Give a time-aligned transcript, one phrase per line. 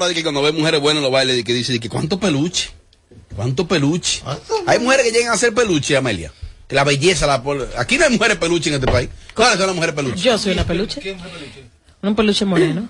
[0.00, 1.88] ahora de que cuando ve mujeres buenas en los bailes, de que dice, de que
[1.88, 2.70] cuánto peluche,
[3.36, 4.22] cuánto peluche.
[4.66, 6.32] Hay mujeres que llegan a ser peluche, Amelia.
[6.66, 7.42] Que la belleza, la
[7.76, 9.08] aquí no hay mujeres peluche en este país.
[9.34, 10.20] ¿Cuáles son las mujeres peluche?
[10.20, 11.16] Yo soy una peluche.
[12.02, 12.88] Un peluche moreno.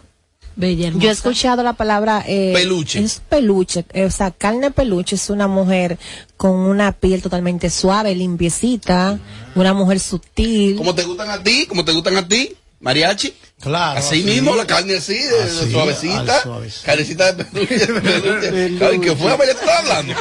[0.56, 1.02] Bella, hermosa.
[1.04, 2.98] Yo he escuchado la palabra eh, Peluche.
[2.98, 5.98] Es peluche, eh, o sea, carne peluche es una mujer
[6.36, 9.18] con una piel totalmente suave, limpiecita,
[9.54, 10.76] una mujer sutil.
[10.76, 11.66] ¿Cómo te gustan a ti?
[11.68, 12.54] ¿Cómo te gustan a ti?
[12.80, 13.32] Mariachi.
[13.60, 13.98] Claro.
[13.98, 16.36] Así mismo, la carne así, de, de Así, suavecita.
[16.36, 16.86] al suavecito.
[16.86, 17.76] Carnecita de peluche.
[19.02, 19.54] ¿Qué fue, Amelia?
[19.54, 20.14] ¿Tú estás hablando?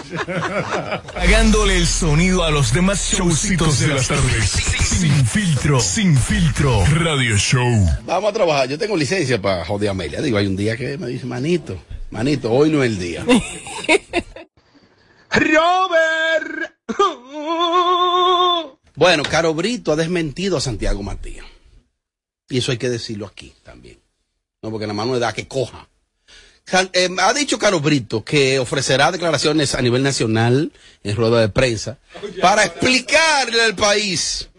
[1.14, 4.50] Pagándole el sonido a los demás showcitos de las tardes.
[4.50, 6.84] Sin filtro, sin filtro.
[6.96, 7.88] Radio Show.
[8.06, 8.68] Vamos a trabajar.
[8.68, 10.22] Yo tengo licencia para joder a Amelia.
[10.22, 13.26] Digo, hay un día que me dice, manito, manito, hoy no es el día.
[15.32, 16.74] Robert.
[18.96, 21.46] Bueno, Caro Brito ha desmentido a Santiago Matías.
[22.50, 24.00] Y eso hay que decirlo aquí también.
[24.62, 25.88] No, porque la mano da que coja.
[26.94, 30.72] Eh, ha dicho Caro Brito que ofrecerá declaraciones a nivel nacional
[31.04, 31.98] en rueda de prensa
[32.42, 34.50] para explicarle al país,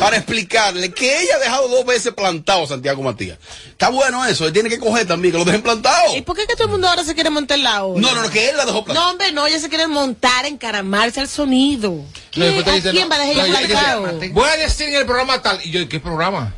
[0.00, 3.38] para explicarle que ella ha dejado dos veces plantado a Santiago Matías.
[3.68, 6.16] Está bueno eso, él tiene que coger también, que lo dejen plantado.
[6.16, 8.00] ¿Y por qué que todo el mundo ahora se quiere montar la ola?
[8.00, 9.06] No, no, no, que él la dejó plantado.
[9.06, 12.04] No, hombre, no, ella se quiere montar, encaramarse al sonido.
[12.32, 12.40] ¿Qué?
[12.40, 14.32] No, después te ¿A dice, quién no, va a dejar no, ella plantado?
[14.32, 15.60] Voy a decir en el programa tal.
[15.62, 16.52] Y yo, ¿qué programa?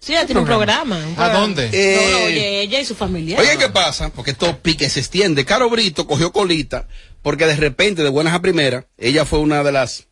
[0.00, 0.96] Sí, ella tiene un programa.
[0.96, 1.68] un ¿A dónde?
[1.72, 3.38] Eh, No, no, oye, ella y su familia.
[3.38, 4.10] Oye, ¿qué pasa?
[4.10, 5.44] Porque esto pique se extiende.
[5.44, 6.86] Caro Brito cogió colita
[7.22, 10.06] porque de repente, de buenas a primeras, ella fue una de las,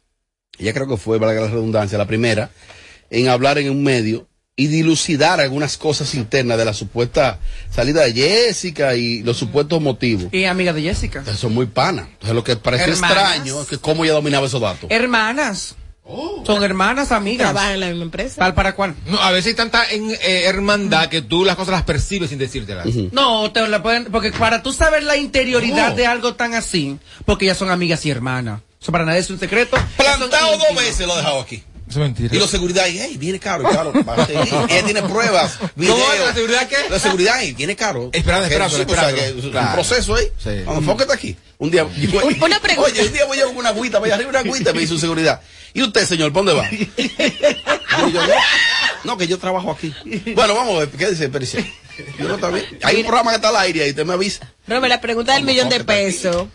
[0.59, 2.51] ella creo que fue, valga la redundancia, la primera
[3.11, 7.39] en hablar en un medio y dilucidar algunas cosas internas de la supuesta
[7.71, 10.33] salida de Jessica y los supuestos motivos.
[10.33, 11.19] Y amiga de Jessica.
[11.21, 12.09] Entonces son muy panas.
[12.13, 14.91] Entonces lo que parece extraño es que cómo ella dominaba esos datos.
[14.91, 15.77] Hermanas.
[16.47, 17.51] Son hermanas, amigas.
[17.53, 18.37] Trabaja en la misma empresa.
[18.39, 18.95] ¿Tal para cuál?
[19.07, 22.39] No, a veces hay tanta en, eh, hermandad que tú las cosas las percibes sin
[22.39, 22.87] decírtelas.
[23.13, 25.97] No, te la pueden, porque para tú saber la interioridad Oh.
[25.97, 28.61] de algo tan así, porque ellas son amigas y hermanas.
[28.81, 29.77] Eso para nadie es un secreto.
[29.97, 31.63] Plantado dos veces lo ha dejado aquí.
[31.89, 32.35] Eso es mentira.
[32.35, 33.93] Y la seguridad, y, hey, viene caro, caro.
[33.95, 34.27] a
[34.69, 35.97] ella tiene pruebas, videos.
[35.99, 36.77] ¿Cómo es la seguridad qué?
[36.91, 38.11] La seguridad, y viene caro.
[38.13, 39.41] Esperando, esperando, sí, pues, o sea, esperando.
[39.41, 39.67] que es Claro.
[39.69, 40.25] Un proceso ahí.
[40.43, 40.51] Sí.
[40.67, 41.37] Vamos, enfócate aquí.
[41.59, 41.87] Un día.
[41.97, 42.91] yo- Una pregunta.
[42.91, 45.41] Oye, un día voy a una agüita, voy arriba una agüita, me dice seguridad.
[45.75, 46.69] ¿Y usted, señor, ¿para dónde va?
[48.09, 48.35] Y yo, no,
[49.05, 49.95] no, que yo trabajo aquí.
[50.35, 51.65] Bueno, vamos a ver, ¿qué dice Pericia?
[52.19, 52.67] Yo no bien.
[52.83, 54.53] Hay un programa que está al aire y usted me avisa.
[54.67, 56.49] Robert, la pregunta del ¿Cómo millón de pesos.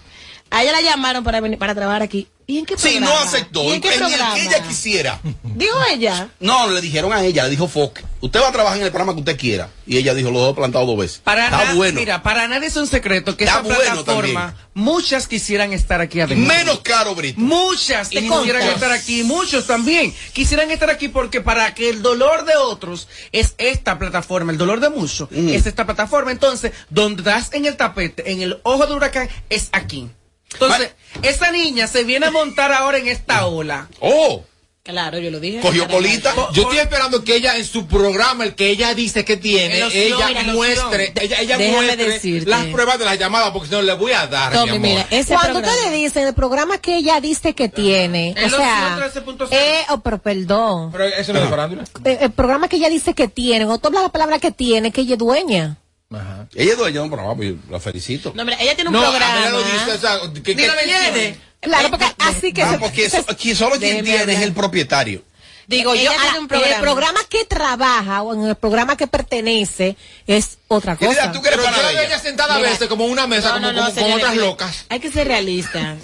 [0.51, 2.27] A ella la llamaron para venir, para trabajar aquí.
[2.51, 3.63] ¿Y en qué Sí, no aceptó.
[3.63, 5.21] ¿Y en qué en el que ella quisiera.
[5.41, 6.27] Dijo ella.
[6.41, 9.13] No, le dijeron a ella, le dijo Fox, usted va a trabajar en el programa
[9.13, 9.69] que usted quiera.
[9.87, 11.19] Y ella dijo, los dos plantados dos veces.
[11.23, 11.97] Para Está na- bueno.
[11.97, 14.67] Mira, para nadie es un secreto que Está esta bueno plataforma, también.
[14.73, 16.45] muchas quisieran estar aquí adentro.
[16.45, 17.39] Menos caro, Brito.
[17.39, 20.13] Muchas ¿Y quisieran estar aquí, muchos también.
[20.33, 24.81] Quisieran estar aquí porque para que el dolor de otros es esta plataforma, el dolor
[24.81, 26.31] de muchos es esta plataforma.
[26.31, 30.09] Entonces, donde das en el tapete, en el ojo de huracán, es aquí.
[30.53, 30.91] Entonces,
[31.23, 33.87] esa niña se viene a montar ahora en esta ola.
[33.99, 34.43] Oh,
[34.83, 35.59] Claro, yo lo dije.
[35.59, 36.33] cogió colita.
[36.53, 40.43] Yo estoy esperando que ella en su programa, el que ella dice que tiene, ella
[40.53, 42.49] muestre, ella, ella muestre decirte.
[42.49, 44.51] las pruebas de las llamadas, porque si no le voy a dar.
[44.51, 44.89] Tommy, mi amor.
[44.89, 48.57] mira, ese Cuando programa- ustedes dicen el programa que ella dice que tiene, El o
[48.57, 49.49] sea, 13.0.
[49.51, 51.83] eh, oh, pero perdón, Pero eso no es farándula.
[52.03, 54.91] Eh, el programa que ella dice que tiene, o tú hablas la palabra que tiene,
[54.91, 55.77] que ella es dueña.
[56.13, 56.47] Ajá.
[56.55, 58.33] Ella es dueña de un programa, pues, yo la felicito.
[58.35, 59.49] No, mira, ella tiene un No, programa.
[59.49, 61.37] Lo dice, o sea, que, que- Mira, tiene.
[61.61, 65.23] Claro, porque así que Ah, porque eso- aquí solo quien tiene es el propietario.
[65.67, 66.75] digo yo, ella tiene ah, un en programa.
[66.75, 69.95] el programa que trabaja o en el programa que pertenece
[70.27, 71.31] es otra cosa.
[71.31, 72.03] tú que eres yo veo ella.
[72.03, 72.71] ella sentada a Mira.
[72.71, 74.85] veces como una mesa, No, como, no, no, como- con señores, otras locas.
[74.89, 75.95] Hay que ser realista.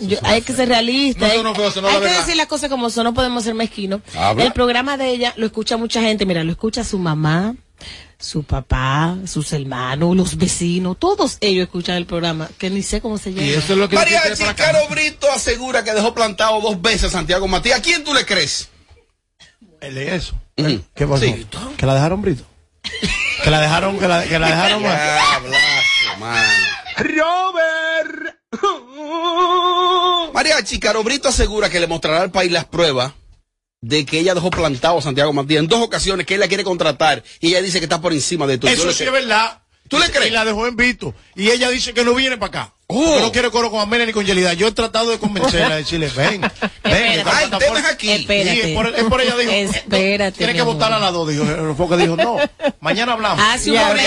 [0.00, 1.26] Yo- hay que ser realista.
[1.26, 2.20] No, hay, no, no, pero eso no es hay la que verdad.
[2.26, 4.00] decir las cosas como son, no podemos ser mezquinos.
[4.16, 4.44] Habla.
[4.44, 6.26] El programa de ella lo escucha mucha gente.
[6.26, 7.54] Mira, lo escucha su mamá,
[8.22, 10.96] su papá, sus hermanos, los vecinos.
[10.98, 13.42] Todos ellos escuchan el programa, que ni sé cómo se llama.
[13.42, 14.64] Y eso es lo que yo quiero Mariachi, para acá.
[14.72, 17.80] Caro Brito asegura que dejó plantado dos veces a Santiago Matías.
[17.80, 18.68] ¿A quién tú le crees?
[19.80, 20.36] Él es eso.
[20.54, 21.24] ¿Qué pasó?
[21.24, 21.46] Sí.
[21.76, 22.44] Que la dejaron brito.
[23.42, 25.00] que la dejaron, que la, que la dejaron más.
[26.98, 28.38] Robert.
[30.32, 33.12] Mariachi, Caro Brito asegura que le mostrará al país las pruebas
[33.82, 36.64] de que ella dejó plantado a Santiago Matías en dos ocasiones que él la quiere
[36.64, 38.70] contratar y ella dice que está por encima de todo.
[38.70, 39.60] Eso sí es verdad.
[39.88, 40.28] ¿Tú le crees?
[40.28, 41.14] Y la dejó en Vito.
[41.34, 42.74] Y ella dice que no viene para acá.
[42.92, 44.52] Porque no quiere coro con Amelia ni con Yelida.
[44.54, 46.50] Yo he tratado de convencerla, de decirle, ven, ven.
[46.84, 47.22] Espérate.
[47.26, 48.10] Ay, plataforma- temas aquí.
[48.10, 48.54] Espérate.
[48.54, 49.50] Sí, es por, es por ella dijo.
[49.52, 51.28] Espérate, Tiene que votar a las dos.
[51.28, 51.44] Dijo,
[51.76, 52.36] porque dijo, no,
[52.80, 53.44] mañana hablamos.
[53.48, 54.04] Hace un momento,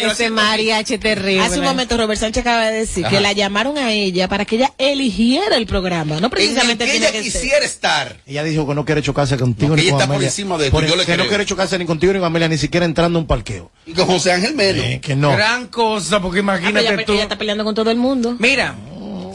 [0.00, 1.40] yo ese mariachi terrible.
[1.44, 4.56] hace un momento Robert Sánchez acaba de decir que la llamaron a ella para que
[4.56, 7.32] ella eligiera el programa, no En el precisamente que ella que ser.
[7.40, 8.16] quisiera estar.
[8.26, 10.28] Ella dijo que no quiere chocarse contigo No, ni ella con está por Amelia.
[10.28, 12.86] encima de yo le que no quiere chocarse ni contigo ni con Amelia, ni siquiera
[12.86, 13.70] entrando a un parqueo.
[13.86, 14.82] Y con José Ángel Melo.
[14.82, 15.32] Eh, que no.
[15.32, 17.12] Gran cosa, porque Ah, imagínate ella, tú.
[17.14, 18.21] ella está peleando con todo el mundo.
[18.38, 18.74] Mira,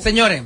[0.02, 0.44] señores,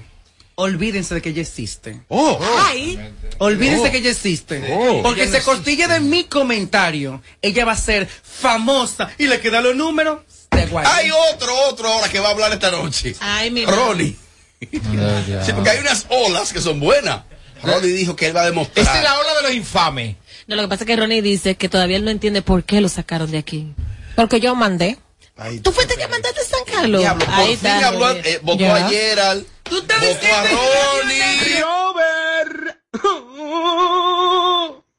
[0.55, 2.01] olvídense de que ella existe.
[2.07, 2.99] Oh, Ay,
[3.37, 4.63] Olvídense que ella existe.
[4.71, 5.01] Oh.
[5.01, 9.75] Porque se costilla de mi comentario, ella va a ser famosa y le quedan los
[9.75, 10.19] números
[10.51, 10.85] de guay.
[10.89, 13.15] hay otro, otro ahora que va a hablar esta noche.
[13.19, 13.71] ay, mira.
[13.71, 14.15] Ronnie.
[14.59, 17.21] Sí, porque hay unas olas que son buenas.
[17.63, 18.85] Ronnie dijo que él va a demostrar.
[18.85, 20.15] Esta es la ola de los infames.
[20.47, 22.81] No, lo que pasa es que Ronnie dice que todavía él no entiende por qué
[22.81, 23.73] lo sacaron de aquí.
[24.15, 24.97] Porque yo mandé.
[25.41, 27.01] Ahí ¿Tú fuiste que mandaste a San Carlos?
[27.01, 28.75] Diablo, por Ahí fin está, habló, eh, votó Ya.
[28.75, 32.77] a Gerald, Tú estás votó a Ronnie, Robert.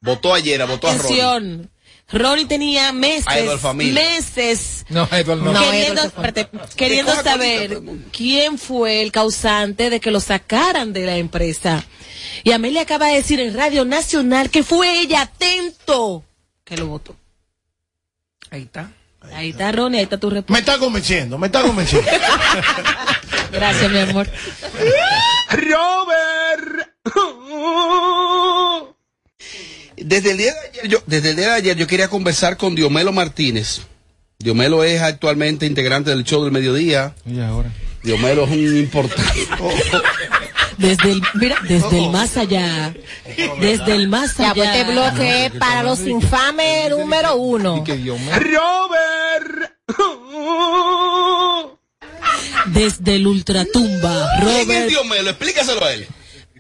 [0.00, 1.68] votó a Gerald, votó a Ronnie.
[2.08, 3.94] Ronnie tenía meses, A Edward Familia.
[3.94, 5.52] meses No, Edward no.
[5.62, 7.80] Queriendo, espérate, queriendo saber
[8.12, 11.84] quién fue el causante de que lo sacaran de la empresa.
[12.42, 16.24] Y Amelia acaba de decir en Radio Nacional que fue ella, atento,
[16.64, 17.14] que lo votó.
[18.50, 18.90] Ahí está.
[19.34, 20.72] Ahí está Ronnie, ahí está tu Me respuesta.
[20.72, 22.08] está convenciendo, me está convenciendo.
[23.52, 24.28] Gracias, mi amor.
[25.50, 26.88] Robert.
[29.96, 32.74] Desde el día de ayer, yo, desde el día de ayer yo quería conversar con
[32.74, 33.82] Diomelo Martínez.
[34.38, 37.14] Diomelo es actualmente integrante del show del mediodía.
[37.24, 37.70] Y ahora.
[38.02, 39.46] Diomelo es un importante.
[40.78, 42.94] Desde el, mira, desde el más allá.
[43.60, 44.78] Desde el más Ya, pues allá.
[44.80, 47.82] este bloque es para los infames número uno.
[47.84, 48.30] Que Dios mío.
[48.38, 49.72] Robert.
[52.66, 54.28] Desde el ultratumba.
[54.38, 54.88] ¿Quién es Robert.
[54.88, 55.30] Diomelo?
[55.30, 56.06] Explícaselo a él.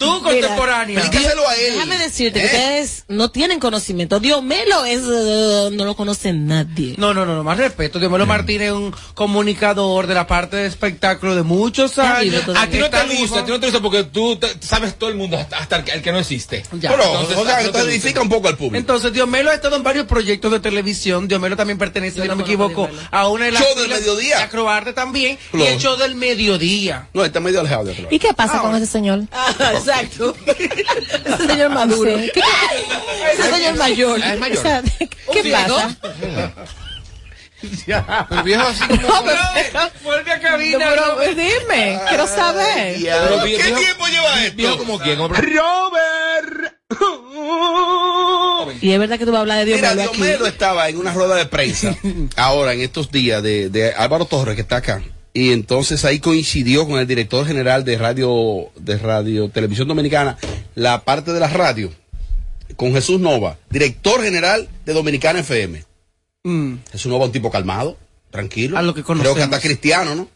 [0.02, 0.98] Tú contemporánea.
[1.00, 1.74] Explícaselo a él.
[1.74, 2.48] Déjame decirte que ¿Eh?
[2.48, 4.20] ustedes no tienen conocimiento.
[4.20, 6.94] Diomelo es, eh, no lo conoce nadie.
[6.98, 7.98] No, no, no, no, más respeto.
[7.98, 12.42] Diomelo Martínez es un comunicador de la parte de espectáculo de muchos años.
[12.56, 15.10] A ti no te gusta, a ti no te gusta porque tú te- sabes todo
[15.10, 16.62] el mundo, hasta, hasta el, que- el que no existe.
[16.72, 16.90] Ya.
[16.90, 17.90] Pero, Entonces, o sea, no te entonces gusta.
[17.90, 18.76] edifica un poco al público.
[18.76, 21.28] Entonces, Diomelo ha estado en varios proyectos de televisión.
[21.28, 24.36] Diomelo también pertenece, si no no me equivoco, a una de las Show del mediodía.
[24.38, 25.38] de Acroarte también.
[25.52, 27.08] Y el show del mediodía.
[27.14, 28.08] no, está medio alejado de.
[28.10, 29.20] ¿Y qué pasa con ese señor?
[30.00, 30.36] Exacto.
[30.46, 32.18] Ese señor maduro.
[32.18, 32.30] Sí.
[32.34, 32.40] ¿Qué-
[33.34, 34.18] Ese señor mayor.
[34.20, 34.62] Es O mayor.
[34.62, 34.82] sea,
[35.32, 35.96] ¿Qué pasa?
[38.30, 38.98] El viejo así como...
[40.02, 40.78] Vuelve a No, cabina.
[40.90, 42.96] pero dime, quiero saber.
[43.00, 44.78] Pero ¿Qué viejo- tiempo lleva Viejo esto?
[44.84, 46.74] como quién, como- Robert.
[48.80, 50.18] Y es verdad que tú vas a hablar de Mira, Diomelo aquí.
[50.22, 51.96] Diomelo estaba en una rueda de prensa
[52.36, 55.00] ahora en estos días de, de Álvaro Torres que está acá
[55.34, 60.36] y entonces ahí coincidió con el director general de radio de radio televisión dominicana
[60.74, 61.90] la parte de la radio
[62.76, 65.84] con Jesús Nova director general de Dominicana FM
[66.44, 66.78] Mm.
[66.90, 67.96] Jesús Nova un tipo calmado
[68.30, 69.36] tranquilo A lo que creo conocemos.
[69.36, 70.28] que hasta cristiano no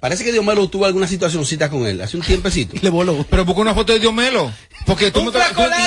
[0.00, 3.26] parece que Diomelo tuvo alguna situacióncita con él hace un tiempecito Le voló.
[3.28, 4.50] Pero busca una foto de Diomelo.
[4.86, 5.38] Porque tú me tú-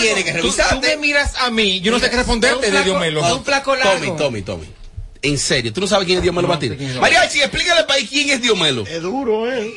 [0.01, 0.75] tienes que tú- revisarte.
[0.75, 3.35] Tú me miras a mí, yo no sé qué responderte de Diomelo.
[3.35, 4.15] un flaco largo.
[4.15, 4.67] Tommy Tommy Tommy
[5.23, 6.77] en serio, ¿tú no sabes quién es Diomelo Martínez?
[6.77, 6.97] quién es.
[6.97, 8.85] Mariachi, explícale al país quién es Diomelo.
[8.85, 9.73] Es duro, ¿eh?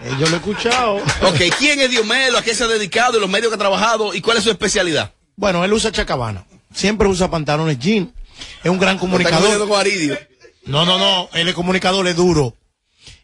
[0.00, 0.96] Eh, Yo lo he escuchado.
[1.22, 2.38] Ok, ¿quién es Diomelo?
[2.38, 3.16] ¿A qué se ha dedicado?
[3.18, 4.14] ¿Y los medios que ha trabajado?
[4.14, 5.12] ¿Y cuál es su especialidad?
[5.36, 6.46] Bueno, él usa chacabana.
[6.72, 8.12] Siempre usa pantalones jean.
[8.62, 9.66] Es un gran comunicador.
[9.68, 10.16] con Aridio.
[10.66, 11.28] No, no, no.
[11.32, 12.54] Él es comunicador, es duro.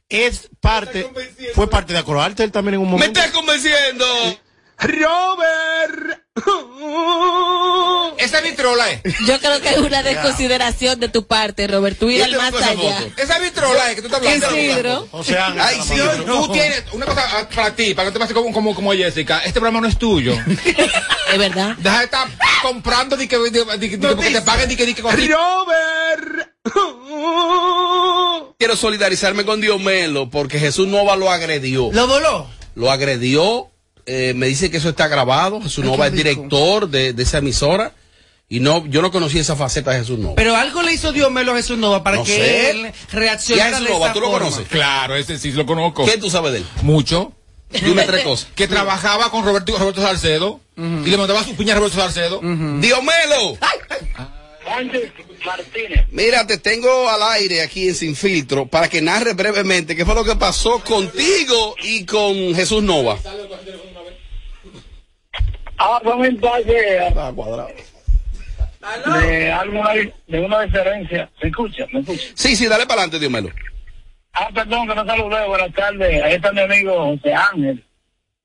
[0.09, 1.11] Es parte,
[1.55, 3.19] fue parte de Acroarte él también en un ¡Me momento.
[3.21, 4.05] estás convenciendo!
[4.79, 6.24] Robert.
[8.19, 9.03] Esa vitrola es.
[9.27, 11.97] Yo creo que es una desconsideración de tu parte, Robert.
[11.99, 12.75] Tú ir ¿Quién al más allá.
[12.75, 13.13] foto?
[13.23, 14.56] Esa vitrola es que tú estás hablando.
[14.56, 15.08] Isidro.
[15.13, 15.94] O sea, Ay, sí,
[16.27, 18.93] Tú tienes una cosa ah, para ti, para que no te pase como, como, como
[18.93, 19.39] Jessica.
[19.41, 20.35] Este programa no es tuyo.
[21.32, 21.75] Es verdad.
[21.79, 22.29] Deja de estar
[22.63, 26.53] comprando di que, porque te paguen di que, di que con- Robert.
[28.58, 31.91] Quiero solidarizarme con Diomelo porque Jesús Nova lo agredió.
[31.93, 32.47] ¿Lo voló?
[32.77, 33.74] Lo agredió.
[34.06, 35.61] Eh, me dice que eso está grabado.
[35.61, 37.93] Jesús Nova es director de, de esa emisora.
[38.46, 40.34] Y no, yo no conocí esa faceta de Jesús Nova.
[40.37, 42.70] Pero algo le hizo Diomelo a Jesús Nova para No que sé.
[42.70, 44.69] él ¿Y a reaccionara Jesús Nova, tú lo conoces?
[44.69, 46.05] Claro, ese sí lo conozco.
[46.05, 46.67] ¿Qué tú sabes de él?
[46.82, 47.32] Mucho.
[47.70, 48.49] Dime tres cosas.
[48.55, 52.41] Que trabajaba con Roberto, Roberto Salcedo y le mandaba su piña a Roberto Salcedo.
[52.43, 53.58] Diomelo.
[54.67, 55.13] Ángel
[55.44, 56.06] Martínez.
[56.11, 60.15] Mira, te tengo al aire aquí en Sin Filtro para que narres brevemente qué fue
[60.15, 63.19] lo que pasó contigo y con Jesús Nova.
[65.79, 67.69] Ah, fue un mensaje Ah, cuadrado.
[69.27, 69.91] de alguna
[70.27, 71.31] de una diferencia.
[71.43, 71.87] ¿Me escucha?
[71.93, 72.27] ¿Me escucha?
[72.35, 73.51] Sí, sí, dale para adelante, Diomelo.
[74.33, 75.47] Ah, perdón, que no saludé.
[75.47, 76.23] Buenas tardes.
[76.23, 77.85] Ahí está mi amigo José Ángel.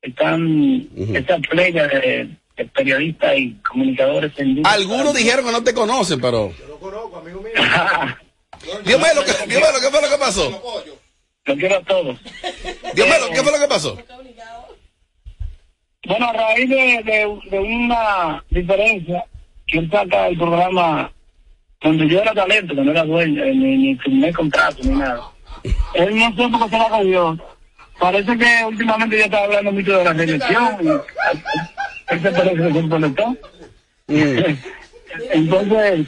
[0.02, 4.72] Están esta playa de, de periodistas y comunicadores en línea.
[4.72, 6.54] Algunos dijeron que no te conocen, pero.
[8.86, 10.62] Diomelo, ¿qué, Diomelo, ¿qué fue lo que pasó?
[11.46, 12.18] Los quiero a todos.
[12.94, 13.98] Diomelo, ¿qué fue lo que pasó?
[16.10, 19.24] Bueno, a raíz de, de, de una diferencia,
[19.68, 21.12] que él saca el programa
[21.82, 25.22] donde yo era talento, que no era dueño, eh, ni, ni firmé contrato, ni nada.
[25.94, 27.38] Él no sé por qué se la cogió.
[28.00, 30.78] Parece que últimamente ya estaba hablando mucho de la reelección.
[30.82, 33.38] Y, él se parece que se conectó.
[35.32, 36.08] Entonces,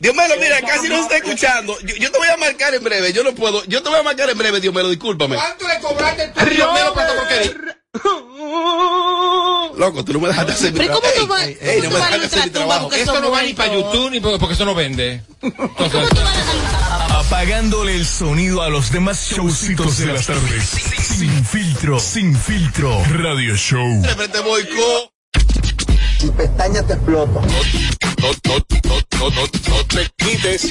[0.00, 1.78] Diomelo, mira, casi no se está escuchando.
[1.82, 3.64] Yo, yo te voy a marcar en breve, yo no puedo.
[3.66, 5.36] Yo te voy a marcar en breve, Diomelo, discúlpame.
[5.36, 6.40] ¿Cuánto le cobraste tú?
[9.76, 11.26] Loco, tú no me dejaste hacer mi Pero ¿cómo trabajo.
[11.26, 12.82] tú vas- cómo tú a hacer mi trabajo.
[12.84, 13.74] porque Esto no va ni para?
[13.74, 15.22] YouTube ni porque porque eso no vende.
[15.42, 16.36] Entonces, ¿Cómo tú vas
[17.10, 20.64] a Apagándole el sonido a los demás showcitos de las tardes.
[21.18, 23.02] Sin filtro, sin filtro.
[23.14, 24.02] Radio Show.
[24.04, 25.10] Siempre te voy con.
[26.20, 27.40] Tu pestaña te explota.
[27.40, 30.70] No, no, no, no, no, no te quites.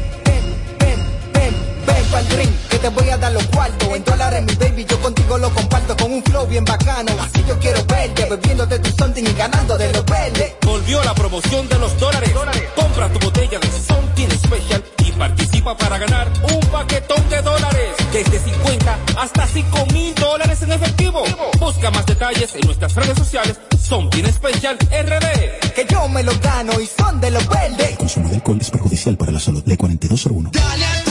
[2.11, 3.87] Pa'l ring, que te voy a dar los cuartos.
[3.95, 7.11] En dólares, mi baby, yo contigo lo comparto con un flow bien bacano.
[7.21, 10.55] Así yo quiero verte, bebiéndote tu something y ganando de los verdes.
[10.65, 12.31] Volvió la promoción de los dólares.
[12.75, 17.89] Compra tu botella de Something Special y participa para ganar un paquetón de dólares.
[18.11, 21.23] Desde 50 hasta 5 mil dólares en efectivo.
[21.59, 23.57] Busca más detalles en nuestras redes sociales.
[23.81, 25.73] Something Special RD.
[25.73, 27.91] Que yo me lo gano y son de los verdes.
[27.91, 29.63] El consumo de alcohol es perjudicial para la salud.
[29.65, 30.51] Ley 4201.
[30.51, 31.10] Dale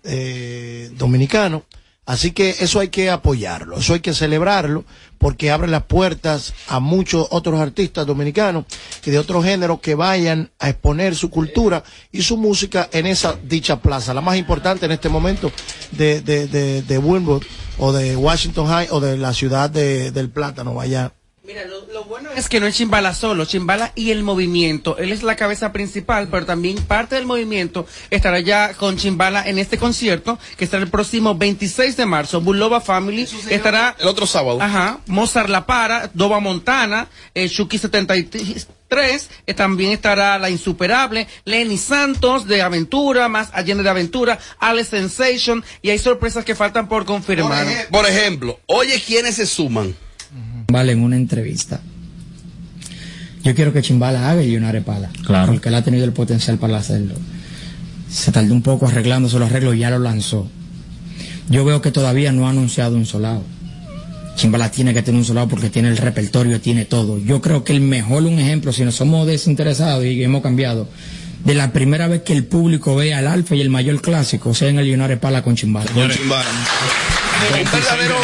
[0.04, 1.64] eh, dominicanos.
[2.06, 4.84] Así que eso hay que apoyarlo, eso hay que celebrarlo,
[5.18, 8.66] porque abre las puertas a muchos otros artistas dominicanos
[9.06, 11.82] y de otros géneros que vayan a exponer su cultura
[12.12, 15.50] y su música en esa dicha plaza, la más importante en este momento
[15.92, 16.98] de, de, de, de
[17.78, 21.14] o de Washington High o de la ciudad de, del Plátano, vaya.
[21.46, 24.98] Mira, lo, lo bueno es que no es Chimbala solo, Chimbala y el movimiento.
[24.98, 29.60] Él es la cabeza principal, pero también parte del movimiento estará ya con Chimbala en
[29.60, 32.40] este concierto, que estará el próximo 26 de marzo.
[32.40, 33.94] Bulova Family estará...
[34.00, 34.62] El otro sábado.
[34.62, 35.02] Ajá.
[35.08, 42.48] Mozart La Para, Dova Montana, eh, Chucky 73, eh, también estará La Insuperable, Lenny Santos
[42.48, 47.68] de Aventura, más Allende de Aventura, Alex Sensation, y hay sorpresas que faltan por confirmar.
[47.92, 49.94] Por ejemplo, oye, ¿quiénes se suman?
[50.68, 51.80] Vale, en una entrevista.
[53.44, 55.10] Yo quiero que Chimbala haga y una repala.
[55.26, 55.52] Claro.
[55.52, 57.16] Porque él ha tenido el potencial para hacerlo.
[58.10, 60.50] Se tardó un poco arreglándose los arreglos y ya lo lanzó.
[61.50, 63.44] Yo veo que todavía no ha anunciado un solado.
[64.36, 67.20] Chimbala tiene que tener un solado porque tiene el repertorio, tiene todo.
[67.20, 70.88] Yo creo que el mejor, un ejemplo, si nos somos desinteresados y hemos cambiado,
[71.44, 74.70] de la primera vez que el público ve al Alfa y el mayor clásico, sea
[74.70, 75.92] en el Lionare Pala con Chimbala.
[75.92, 76.50] Con Chimbala.
[77.60, 78.16] Un verdadero,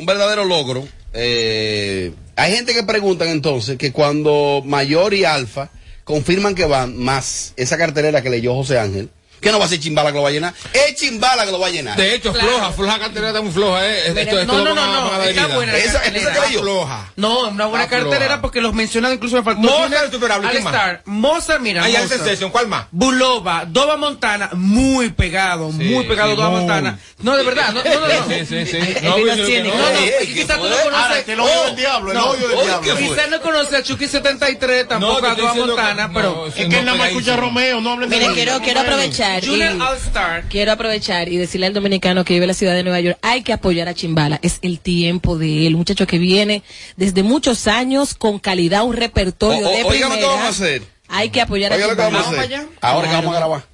[0.00, 0.86] un verdadero logro.
[1.14, 5.70] Eh, hay gente que preguntan entonces que cuando Mayor y Alfa
[6.02, 9.08] confirman que van más esa cartelera que leyó José Ángel,
[9.44, 11.58] que no va a ser Chimbala que lo va a llenar, es Chimbala que lo
[11.60, 11.96] va a llenar.
[11.96, 12.48] De hecho, Claro.
[12.48, 14.08] floja, floja cartelera está muy floja, ¿eh?
[14.08, 17.12] Esto, esto no, no, no, no, dar está buena Esa- esa que floja.
[17.16, 18.40] No, una buena Está cartelera floja.
[18.42, 19.60] porque los mencionados incluso me faltó.
[19.60, 20.40] Mozart, ¿quién más?
[20.50, 21.84] Alistar, Mozart, mira.
[21.84, 22.08] Hay Mozart.
[22.12, 22.86] Sensation, ¿cuál más?
[22.90, 26.58] Bulova, Dova Montana, muy pegado, muy pegado sí, Dova muy.
[26.60, 26.98] Montana.
[27.18, 28.08] No, de verdad, no, no, no.
[28.08, 28.28] no.
[28.28, 28.76] Sí, sí, sí.
[28.78, 30.94] Eh, No, No, no, ¿qué quizás tú no conoces.
[30.94, 32.96] Ahora, que el odio del diablo, el no, odio del diablo.
[32.96, 33.08] ¿qué?
[33.08, 36.50] Quizás no conoce a Chucky 73, tampoco a Dova Montana, no, pero.
[36.54, 38.84] sí, Es que él nada más escucha Romeo, no hablen de Mire, quiero, quiero
[39.36, 39.66] aprovechar.
[39.66, 40.44] y- Junior All Star.
[40.48, 43.42] Quiero aprovechar y decirle al dominicano que vive en la ciudad de Nueva York, hay
[43.42, 44.38] que apoyar a Chimbala.
[44.42, 46.62] Es el tiempo de él, muchacho que viene
[46.96, 50.26] desde muchos años con calidad, un repertorio O- o- de oiga lo que primera.
[50.28, 50.82] vamos a hacer.
[51.08, 52.22] Hay que apoyar a Oiga lo que Chimbala.
[52.24, 52.68] vamos a hacer.
[52.80, 53.73] Ahora que vamos a grabar.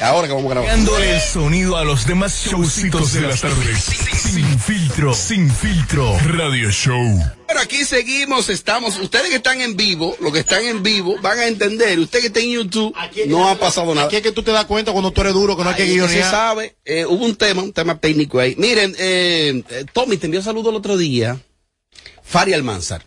[0.00, 0.70] Ahora que vamos a grabar.
[0.70, 3.82] Dándole el sonido a los demás showcitos de las tardes.
[3.82, 6.16] Sin filtro, sin filtro.
[6.20, 7.02] Radio Show.
[7.46, 8.96] Bueno, aquí seguimos, estamos.
[9.00, 11.98] Ustedes que están en vivo, los que están en vivo, van a entender.
[11.98, 12.94] Usted que está en YouTube,
[13.26, 14.06] no ha pasado nada.
[14.06, 15.82] Aquí es que tú te das cuenta cuando tú eres duro, que no hay que
[15.82, 16.30] Ahí se guionear.
[16.30, 18.54] sabe, eh, hubo un tema, un tema técnico ahí.
[18.56, 21.40] Miren, eh, eh, Tommy te envió saludo el otro día.
[22.22, 23.02] Fari Almanzar.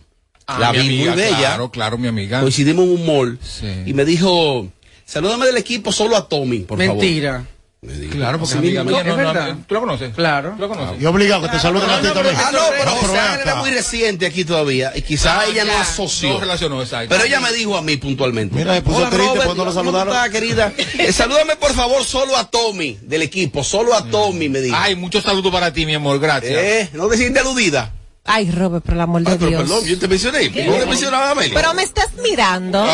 [0.46, 1.38] Ah, la mi vi amiga, muy bella.
[1.38, 2.40] Claro, claro, mi amiga.
[2.40, 3.38] Coincidimos en un mall.
[3.42, 3.66] Sí.
[3.86, 4.68] Y me dijo,
[5.12, 6.96] salúdame del equipo solo a Tommy, por favor.
[6.96, 7.44] Mentira.
[7.84, 9.56] Me dijo, Claro, porque es amiga es No, no, verdad.
[9.66, 10.14] ¿Tú la conoces?
[10.14, 10.52] Claro.
[10.54, 11.02] ¿Tú la conoces?
[11.02, 12.36] Y obligado que te saluden a ti también.
[12.38, 14.92] Ah, no, pero No, pero José ven Ángel era muy reciente aquí todavía.
[14.94, 16.34] Y quizás Ah, ella no asoció.
[16.34, 17.08] No relacionó, exacto.
[17.08, 18.54] Pero ella me dijo a mí puntualmente.
[18.54, 20.14] Mira, se puso Hola, triste Robert, cuando lo ¿cómo saludaron.
[20.14, 20.72] estás, querida?
[20.98, 24.76] Eh, salúdame por favor solo a Tommy del equipo, solo a Tommy, me dijo.
[24.78, 26.52] Ay, muchos saludos para ti, mi amor, gracias.
[26.52, 27.92] Eh, no te sientes aludida.
[28.24, 29.62] Ay, Robert, por el amor de Ay, pero Dios.
[29.62, 30.48] perdón, yo te mencioné.
[30.48, 31.54] ¿No te mencionaba a Amelia?
[31.54, 32.86] Pero me estás mirando.
[32.86, 32.92] No,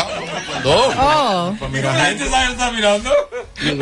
[0.65, 1.55] Oh.
[1.71, 3.11] La gente sabe, está mirando.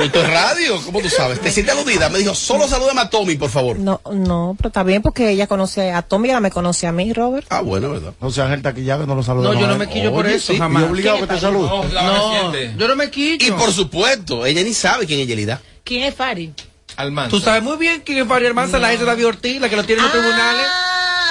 [0.03, 1.39] esto es radio, ¿cómo tú sabes?
[1.39, 2.09] ¿Te sientes aludida?
[2.09, 3.79] Me dijo, solo salúdame a Tommy, por favor.
[3.79, 6.91] No, no, pero está bien porque ella conoce a Tommy y ella me conoce a
[6.91, 7.47] mí, Robert.
[7.49, 8.13] Ah, bueno, ¿verdad?
[8.19, 9.53] O sea, Taquillado que no lo saluda.
[9.53, 10.83] No, yo no me quillo por eso, sí, jamás.
[10.83, 11.69] Y obligado que te salude.
[11.69, 13.47] No, No, yo no me quillo.
[13.47, 15.61] Y por supuesto, ella ni sabe quién es Yelida.
[15.85, 16.53] ¿Quién es Fari?
[16.97, 17.29] Almanza.
[17.29, 19.75] Tú sabes muy bien quién es Fari Hermanza, la hija de David Ortiz, la que
[19.77, 20.65] lo tiene en los tribunales.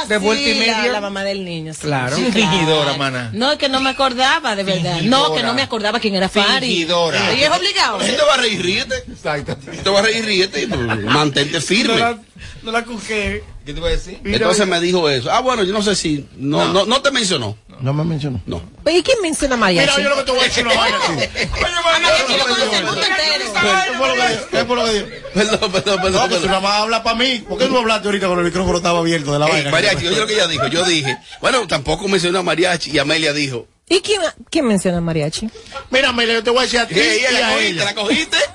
[0.08, 0.92] De Ah, sí, vuelta y la- media.
[0.92, 1.74] La, mamá del niño.
[1.74, 1.80] sí.
[1.82, 2.16] Claro.
[2.16, 3.30] Sí, Fingidora, mana.
[3.32, 5.00] No, es que no me acordaba, de verdad.
[5.02, 6.66] No, que no me acordaba quién era Fari.
[6.66, 7.34] Fingidora.
[7.34, 8.00] Y es obligado.
[8.00, 8.94] Si te va a reír, ríete.
[9.08, 9.56] Exacto.
[9.70, 10.62] Si te va a reír, ríete.
[10.62, 11.98] y, pues, Mantente No firme.
[11.98, 12.18] la,
[12.62, 13.42] no la cuqué.
[13.64, 14.20] ¿Qué te voy a decir?
[14.24, 15.30] Entonces me dijo eso.
[15.32, 16.24] Ah, bueno, yo no sé si.
[16.36, 17.56] No, no, no te mencionó.
[17.80, 18.40] No me mencionó.
[18.46, 18.62] No.
[18.90, 19.90] ¿Y quién menciona a mariachi?
[19.98, 21.12] Mira, yo lo que te voy a decir una vaina aquí.
[21.86, 23.44] Mariachi lo conoce el mundo entero.
[23.54, 24.46] ¿Qué fue lo que dijo?
[24.50, 25.06] ¿Qué fue lo que dijo?
[25.34, 26.28] Perdón, perdón, No, perdón.
[26.28, 26.46] que si perdón.
[26.50, 27.44] nada más habla para mí.
[27.48, 29.70] ¿Por qué no hablaste ahorita cuando el micrófono estaba abierto de la vaina?
[29.70, 30.66] mariachi, oye lo que ella dijo.
[30.68, 32.90] Yo dije, bueno, tampoco mencionó a Mariachi.
[32.92, 35.48] Y Amelia dijo, ¿Y quién, quién menciona a mariachi?
[35.90, 37.68] Mira, Amelia, yo te voy a decir a ti y ¿Ella la a cogiste?
[37.70, 37.84] ella.
[37.84, 38.36] ¿La cogiste?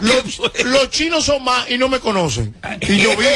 [0.00, 2.54] Los, los chinos son más y no me conocen.
[2.80, 3.30] Y yo vivo.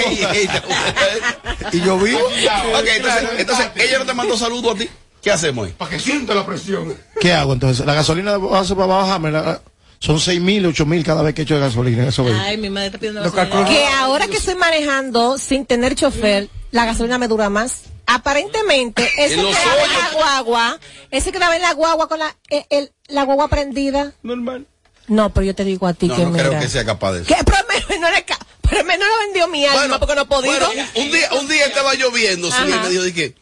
[1.72, 2.20] y yo vivo.
[2.20, 4.88] Ok, entonces, entonces, ella no te mandó saludos a ti.
[5.24, 5.74] ¿Qué hacemos ahí?
[5.76, 6.94] Para que sienta la presión.
[7.20, 7.84] ¿Qué hago entonces?
[7.86, 9.30] La gasolina hace para bajarme.
[9.32, 9.60] la-
[9.98, 12.06] son seis mil, ocho mil cada vez que echo de gasolina.
[12.06, 12.32] Eso ve.
[12.34, 13.66] Ay, mi madre está pidiendo gasolina.
[13.66, 17.84] Que ahora que estoy manejando sin tener chofer, la gasolina me dura más.
[18.06, 19.88] Aparentemente, ese En los que hoyos.
[19.98, 20.78] la guagua,
[21.10, 24.12] ese que daba en la guagua con la, eh, el- la guagua prendida.
[24.22, 24.66] Normal.
[25.08, 26.48] No, pero yo te digo a ti No, que no mira.
[26.48, 27.28] creo que sea capaz de eso.
[27.28, 27.58] Que, pero
[28.00, 28.24] no era
[28.68, 30.54] pero me no lo vendió mi alma porque no podido.
[30.66, 33.34] bueno, un, día, un día estaba lloviendo, sí, y me dijo, dije,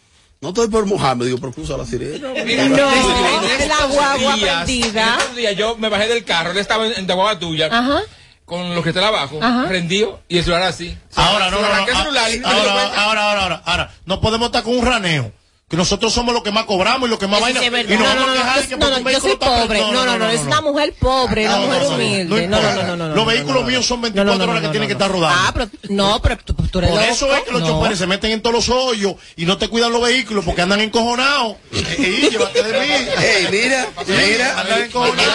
[0.43, 2.29] no estoy por mojar, me digo, pero cruza la sirena.
[2.29, 5.15] no, la guagua días, prendida.
[5.15, 7.69] en estos días yo me bajé del carro, él estaba en, en la guagua tuya.
[7.71, 8.01] Ajá.
[8.45, 9.67] con los que están abajo, Ajá.
[9.67, 10.99] rendido, y el celular así.
[11.15, 14.77] Ahora, no, no, no, ah, celular ahora, ahora, ahora, ahora, ahora, no podemos estar con
[14.77, 15.33] un raneo.
[15.73, 17.59] Que nosotros somos los que más cobramos y los que más vaina.
[17.61, 19.37] sí y No, no, vamos a no, quejar yo- de que no, no, yo soy
[19.37, 19.81] pobre.
[19.81, 22.47] No, no, no, es una mujer pobre, una No, mujer no, no, humilde.
[22.47, 23.15] no No, no, no, no, no, no.
[23.17, 25.35] Los vehículos míos son 24 horas que tienen que estar rodando.
[25.35, 27.69] Ah, pero no, pero tú, eres Por eso es que los No.
[27.69, 30.83] choferes se meten en todos los hoyos y no te cuidan los vehículos porque andan
[30.83, 31.57] encojonados.
[31.99, 32.87] Ey, llévate de mí.
[33.25, 34.61] Ey, mira, mira.
[34.61, 35.33] Andan encojonados.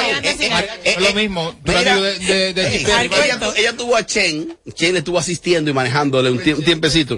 [0.84, 1.56] Es lo mismo.
[1.65, 6.63] ella, tu- ella tuvo a Chen, Chen le estuvo asistiendo y manejándole un, tie- un
[6.63, 7.17] tiempecito.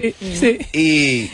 [0.72, 1.30] Y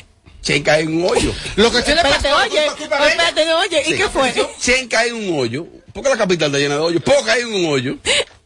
[0.46, 1.34] Chen cae en un hoyo.
[1.56, 3.96] Lo que Chen le Espérate, oye, espérate, oye, ¿y Sí.
[3.96, 4.32] qué fue?
[4.60, 5.66] Chen cae en un hoyo.
[5.92, 7.02] Porque la capital está llena de hoyos.
[7.02, 7.96] Po cae en un hoyo.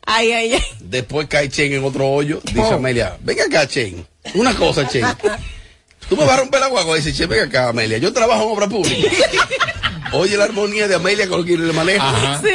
[0.06, 0.64] Ay, ay, ay.
[0.80, 2.40] Después cae Chen en otro hoyo.
[2.44, 4.06] Dice Amelia, venga acá, Chen.
[4.32, 5.04] Una cosa, Chen.
[6.08, 6.96] Tú me vas a romper la guagua.
[6.96, 7.98] Dice, Chen, venga acá, Amelia.
[7.98, 9.08] Yo trabajo en obra pública.
[10.14, 12.40] Oye la armonía de Amelia con quien le maneja.
[12.42, 12.48] Sí.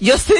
[0.00, 0.34] Yo sí.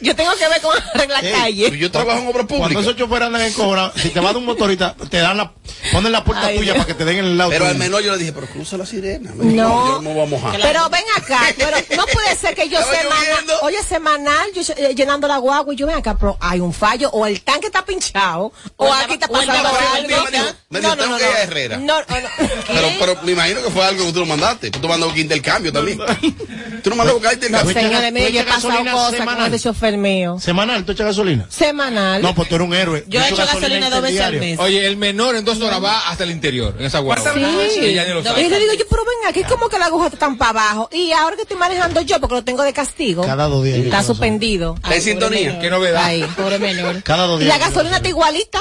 [0.00, 1.78] Yo tengo que ver con arreglar la calle.
[1.78, 2.80] Yo trabajo en obra Cuando pública.
[2.80, 5.52] esos choferes andan encojonados, si te va de un motorista, te dan la,
[5.96, 6.84] ponen la puerta Ay, tuya Dios.
[6.84, 7.50] para que te den en el lado.
[7.50, 7.72] Pero tuyo.
[7.72, 9.32] al menor yo le dije, pero cruza la sirena.
[9.34, 9.86] Me dijo, No.
[9.86, 10.60] yo no me voy a mojar.
[10.60, 15.26] Pero ven acá, pero no puede ser que yo semanal, oye, semanal, yo eh, llenando
[15.28, 18.52] la guagua y yo ven acá, pero hay un fallo, o el tanque está pinchado,
[18.76, 20.02] o aquí está o pasando algo.
[20.02, 20.24] me dijo,
[20.70, 21.76] me dijo, tengo que ir a Herrera.
[21.78, 22.28] No, no, no.
[22.66, 24.70] Pero, pero me imagino que fue algo que tú lo mandaste.
[24.70, 25.98] Tú mandaste un intercambio también.
[26.82, 27.74] Tú no mandaste un intercambio.
[27.74, 29.54] Señores, mire, yo he pasado cosas con semanal?
[29.54, 30.38] ese chofer mío.
[30.40, 30.84] ¿Semanal?
[30.84, 31.46] ¿Tú echas gasolina?
[31.48, 32.20] Semanal.
[32.22, 33.04] No, pues tú eres un héroe.
[33.08, 34.58] Yo he echo hecho gasolina dos veces al mes.
[34.58, 37.32] Oye, el menor en dos horas va hasta el interior, en esa guagua.
[37.32, 37.40] Sí.
[37.80, 38.48] Y ella ni lo Y sabe.
[38.48, 40.88] le digo yo, pero ven aquí, es como que la aguja está tan para abajo.
[40.92, 43.78] Y ahora que estoy manejando yo, porque lo tengo de castigo, Cada dos días.
[43.78, 44.74] está suspendido.
[44.76, 45.58] ¿Está en sintonía?
[45.60, 46.10] Qué novedad.
[46.36, 47.02] Pobre menor.
[47.02, 47.58] Cada dos Y días.
[47.58, 48.60] la gasolina está igualita.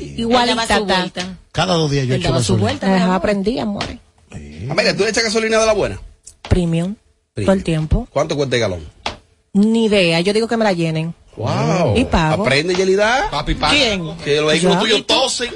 [0.00, 1.36] Igualita.
[1.52, 2.94] Cada dos días yo Él echo daba su vuelta.
[2.94, 3.84] Ajá, aprendí, amor.
[4.70, 6.00] Amelia, ¿tú echas gasolina de la buena?
[6.48, 6.94] Premium.
[7.34, 8.06] Todo el tiempo.
[8.12, 8.84] ¿Cuánto cuesta el galón?
[9.54, 10.20] Ni idea.
[10.20, 11.14] Yo digo que me la llenen.
[11.36, 11.96] Wow.
[11.96, 12.42] Y pago.
[12.42, 13.28] Aprende, Yelida.
[13.30, 13.76] Papi, papi.
[13.76, 14.16] ¿Quién?
[14.18, 15.50] Que los vehículos tuyos tosen.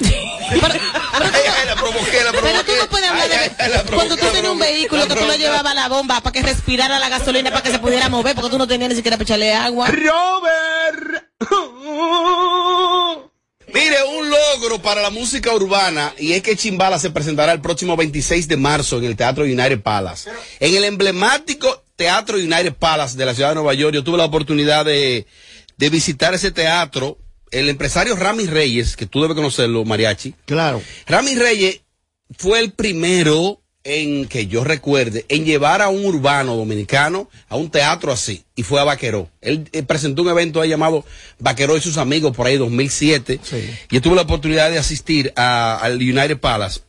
[0.00, 4.16] Ay, ay, la provoqué, la Pero tú no puedes hablar Ay, ay, de provoqué, cuando
[4.16, 7.08] tú tenías un vehículo que tú lo llevabas a la bomba para que respirara la
[7.08, 9.88] gasolina para que se pudiera mover porque tú no tenías ni siquiera para echarle agua.
[9.88, 11.24] Robert.
[13.72, 17.96] Mire, un logro para la música urbana y es que Chimbala se presentará el próximo
[17.96, 20.30] 26 de marzo en el Teatro United Palace.
[20.60, 24.24] En el emblemático Teatro United Palace de la ciudad de Nueva York, yo tuve la
[24.24, 25.26] oportunidad de,
[25.76, 27.18] de visitar ese teatro.
[27.50, 30.34] El empresario Rami Reyes, que tú debes conocerlo, Mariachi.
[30.46, 30.82] Claro.
[31.06, 31.80] Rami Reyes
[32.36, 37.70] fue el primero en que yo recuerde en llevar a un urbano dominicano a un
[37.70, 39.30] teatro así y fue a Vaqueró.
[39.40, 41.04] Él eh, presentó un evento ahí llamado
[41.38, 43.38] Vaqueró y sus amigos por ahí 2007
[43.90, 46.80] y yo tuve la oportunidad de asistir a- al United Palace.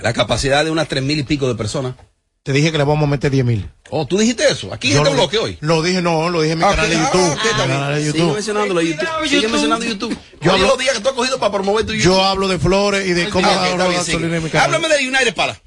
[0.00, 1.96] La capacidad de unas tres mil y pico de personas.
[2.44, 3.70] Te dije que le vamos a meter 10 mil.
[3.90, 4.72] Oh, tú dijiste eso.
[4.74, 5.58] Aquí en Yo este lo- bloque hoy.
[5.60, 6.96] Lo dije, no, lo dije en mi Ah, canal de.
[6.96, 7.38] YouTube.
[7.38, 8.34] Ah, canal de Sigue YouTube.
[8.34, 9.28] mencionándolo en YouTube.
[9.28, 10.18] Sigue mencionando YouTube.
[10.40, 12.04] Yo hablo- los días que tú has cogido para promover tu YouTube.
[12.04, 14.36] Yo hablo de flores y de cómo Ah, ok, ahorro está bien, gasolina sigue.
[14.38, 14.74] en mi canal.
[14.74, 15.60] Háblame del United Palace.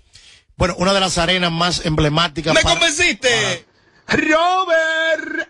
[0.58, 2.54] Bueno, una de las arenas más emblemáticas.
[2.54, 3.66] Me para- convenciste.
[4.08, 5.50] Robert.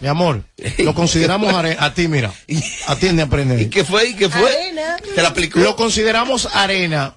[0.00, 0.42] Mi amor,
[0.78, 1.76] lo consideramos arena.
[1.82, 2.32] A ti, mira.
[2.86, 3.60] Atiende a aprender.
[3.62, 4.08] ¿Y qué fue?
[4.10, 4.44] ¿Y qué fue?
[4.54, 4.96] Arena.
[5.14, 5.60] Te la aplicó.
[5.60, 7.16] Lo consideramos arena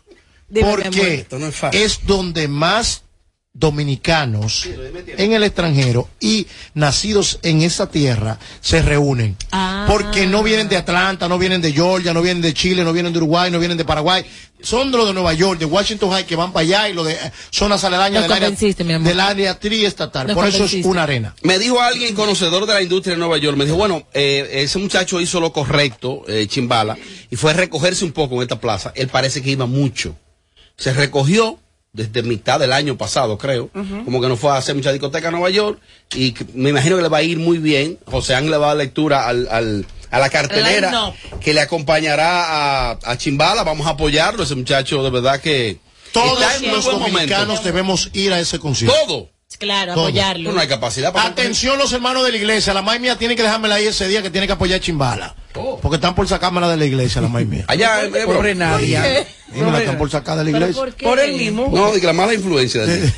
[0.55, 0.93] Dime, mi amor.
[0.93, 1.81] porque Esto no es fácil.
[1.81, 3.03] es donde más
[3.55, 4.67] dominicanos
[5.17, 9.37] en el extranjero y nacidos en esa tierra se reúnen.
[9.51, 9.85] Ah.
[9.87, 13.13] Porque no vienen de Atlanta, no vienen de Georgia, no vienen de Chile, no vienen
[13.13, 14.25] de Uruguay, no vienen de Paraguay.
[14.61, 17.05] Son de los de Nueva York, de Washington High, que van para allá y los
[17.07, 20.27] de eh, zonas aledañas del área, del área triestatal.
[20.27, 21.33] Nos Por eso es una arena.
[21.43, 24.79] Me dijo alguien conocedor de la industria de Nueva York, me dijo, bueno, eh, ese
[24.79, 26.97] muchacho hizo lo correcto, eh, Chimbala,
[27.29, 28.91] y fue recogerse un poco en esta plaza.
[28.95, 30.17] Él parece que iba mucho.
[30.77, 31.59] Se recogió
[31.93, 33.69] desde mitad del año pasado, creo,
[34.03, 35.79] como que no fue a hacer mucha discoteca en Nueva York,
[36.13, 37.97] y que- me imagino que le va a ir muy bien.
[38.05, 42.91] José Ángel le va a dar lectura al, al- a la cartelera que le acompañará
[42.91, 43.63] a, a Chimbala.
[43.63, 45.79] Vamos a apoyarlo, ese muchacho de verdad que...
[46.11, 47.09] Todos está en muy los momento.
[47.11, 48.95] dominicanos debemos ir a ese concierto.
[49.07, 49.29] Todo.
[49.59, 50.07] Claro, Todo.
[50.07, 50.51] apoyarlo.
[50.51, 51.29] No hay capacidad para...
[51.29, 54.21] Atención los hermanos de la iglesia, la maíz mía tiene que dejármela ahí ese día
[54.21, 55.35] que tiene que apoyar a Chimbala.
[55.53, 57.63] Porque están por sacármela de la iglesia, la maíz mía.
[57.69, 58.01] Allá.
[58.25, 59.25] Pobre Nadia.
[59.55, 60.83] Y me la están por sacar de la iglesia.
[61.01, 61.69] Por el mismo.
[61.71, 63.11] No, de que la mala influencia de.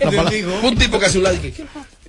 [0.00, 0.30] La mala-
[0.62, 1.36] Un tipo que hace un lado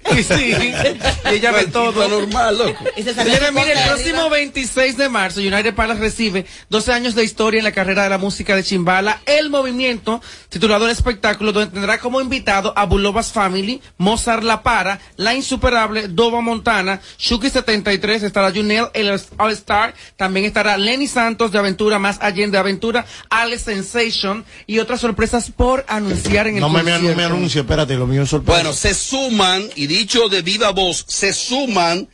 [0.17, 0.23] y.
[0.23, 2.07] Sí, y ella ve todo.
[2.07, 2.83] Normal, loco.
[2.97, 4.29] Y se Señores, mire, el próximo arriba.
[4.29, 8.17] 26 de marzo, United Palace recibe 12 años de historia en la carrera de la
[8.17, 13.81] música de Chimbala, el movimiento, titulado el espectáculo, donde tendrá como invitado a Bulovas Family,
[13.97, 20.45] Mozart La Para, La Insuperable, Dova Montana, Shuki 73, estará Junel, el All Star, también
[20.45, 26.47] estará Lenny Santos de Aventura, Más Allende Aventura, Alex Sensation y otras sorpresas por anunciar
[26.47, 28.57] en el No me, me, me anuncie, espérate, lo mío es sorpresa.
[28.57, 32.10] Bueno, se suman, y dicho de viva voz, se suman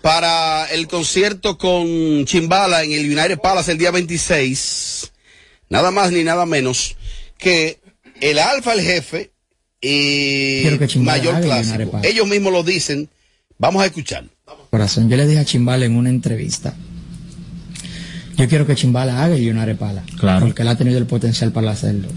[0.00, 5.12] para el concierto con Chimbala en el United Palace el día 26,
[5.68, 6.96] nada más ni nada menos
[7.38, 7.80] que
[8.20, 9.32] el Alfa, el jefe,
[9.80, 10.64] y
[11.00, 12.00] Mayor Clásico.
[12.04, 13.08] Ellos mismos lo dicen.
[13.58, 14.24] Vamos a escuchar.
[14.70, 16.74] Corazón, yo le dije a Chimbala en una entrevista.
[18.36, 20.02] Yo quiero que Chimbala haga el United Pala.
[20.18, 20.46] Claro.
[20.46, 22.08] Porque él ha tenido el potencial para hacerlo.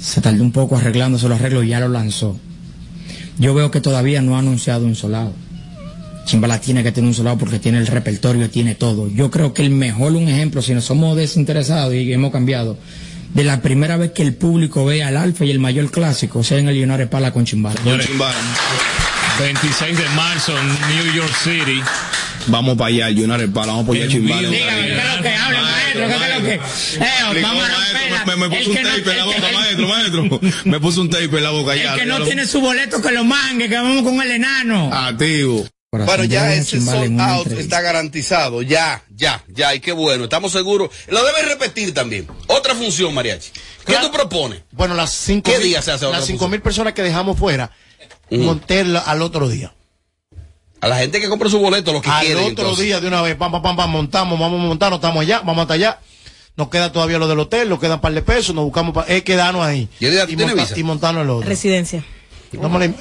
[0.00, 2.38] Se tardó un poco arreglándose los arreglos y ya lo lanzó.
[3.38, 5.32] Yo veo que todavía no ha anunciado un solado.
[6.24, 9.08] Chimbala tiene que tener un solado porque tiene el repertorio, tiene todo.
[9.08, 12.76] Yo creo que el mejor, un ejemplo, si no somos desinteresados y hemos cambiado,
[13.32, 16.58] de la primera vez que el público ve al Alfa y el mayor clásico, sea
[16.58, 17.80] en el United Pala con Chimbala.
[17.82, 18.08] Señores,
[19.38, 21.80] 26 de marzo en New York City.
[22.48, 24.48] Vamos para allá, el United Pala, vamos a apoyar a Chimbala.
[27.42, 28.24] vamos a romperla.
[28.26, 30.40] Me, me puso un tape en la boca, maestro, maestro.
[30.64, 31.94] Me puso un tape en la boca ya.
[31.94, 34.90] El que no tiene su boleto que lo mangue, que vamos con el enano.
[34.92, 35.66] Activo.
[35.90, 38.60] Bueno, ya ese sold out está garantizado.
[38.62, 39.74] Ya, ya, ya.
[39.74, 40.24] Y qué bueno.
[40.24, 40.90] Estamos seguros.
[41.08, 42.26] Lo deben repetir también.
[42.46, 43.50] Otra función, Mariachi.
[43.86, 44.60] ¿Qué tú propones?
[44.72, 46.50] Bueno, las cinco ¿Qué mil- día se hace Las cinco función?
[46.50, 47.70] mil personas que dejamos fuera,
[48.30, 49.72] montarla al otro día.
[50.80, 52.38] A la gente que compra su boleto, lo que al quieren.
[52.44, 52.84] otro entonces.
[52.84, 55.62] día de una vez, pam, pam, pam, pam, montamos, vamos a montarnos, estamos allá, vamos
[55.62, 55.98] hasta allá.
[56.56, 59.04] Nos queda todavía lo del hotel, nos quedan un par de pesos, nos buscamos, pa-
[59.08, 59.88] es quedarnos ahí.
[60.00, 61.48] ¿Y y, monta- y montarnos el otro.
[61.48, 62.04] Residencia.
[62.52, 62.94] Dámosle-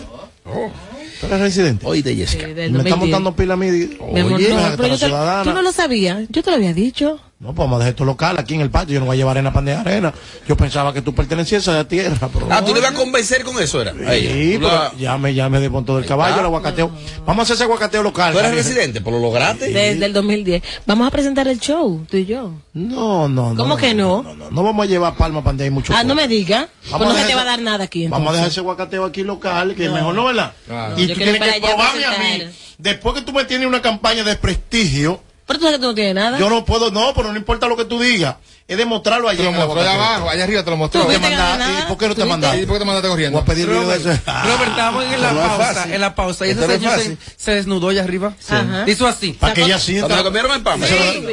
[1.19, 1.85] ¿Tú eres residente?
[1.85, 2.47] Oíste, Jessica.
[2.47, 2.97] del Me está 2010.
[2.99, 3.67] montando pila a mí.
[3.99, 6.27] Oye, no, pero yo te- tú no lo sabías.
[6.29, 7.19] Yo te lo había dicho.
[7.39, 8.95] No, pues vamos a dejar esto local aquí en el patio.
[8.95, 10.11] Yo no voy a llevar arena pan de arena.
[10.47, 12.29] Yo pensaba que tú pertenecías a esa tierra.
[12.33, 13.91] Pero Ah, tú le ibas a convencer con eso, era.
[13.93, 16.39] Sí, la- pero ya me, ya me desmontó del caballo está.
[16.39, 16.89] el aguacateo.
[17.27, 18.33] Vamos a hacer ese aguacateo local.
[18.33, 18.65] ¿Tú eres Gabriel.
[18.65, 19.01] residente?
[19.01, 19.65] ¿Pero lo lograste?
[19.71, 20.63] Desde el 2010.
[20.87, 22.53] Vamos a presentar el show, tú y yo.
[22.73, 23.55] No, no, no.
[23.55, 24.23] ¿Cómo no, que no?
[24.23, 25.93] No, no, no vamos a llevar palma pan de ahí mucho.
[25.95, 26.69] Ah, no me diga.
[26.81, 28.07] Pues Vamos no a se dejar te va a dar nada aquí.
[28.07, 28.53] Vamos a dejar entonces.
[28.53, 29.93] ese aguacateo aquí local, que No.
[29.93, 30.53] mejor no, ¿verdad?
[30.65, 30.95] Claro.
[30.97, 32.43] Y Yo tú tienes que probarme a mí.
[32.79, 35.95] Después que tú me tienes una campaña de prestigio, Pero tú sabes que tú no
[35.95, 36.37] tienes nada.
[36.37, 38.35] yo no puedo, no, pero no importa lo que tú digas.
[38.67, 41.03] Es demostrarlo allá Te lo en mostró allá abajo, allá arriba te lo mostró.
[41.03, 41.71] ¿Tú Te mandaste.
[41.71, 42.61] ¿Y por qué no te mandaste?
[42.61, 43.37] ¿Y por qué te mandaste corriendo?
[43.37, 44.31] Voy a pedir video de Robert, ese.
[44.43, 46.99] Robert, estábamos en la Eso no pausa, en la pausa, y ese señor
[47.37, 48.33] se, desnudó allá arriba.
[48.49, 48.83] Ajá.
[48.85, 49.31] Hizo así.
[49.31, 50.17] Para que ella sienta.
[50.17, 50.81] le comieron el pan.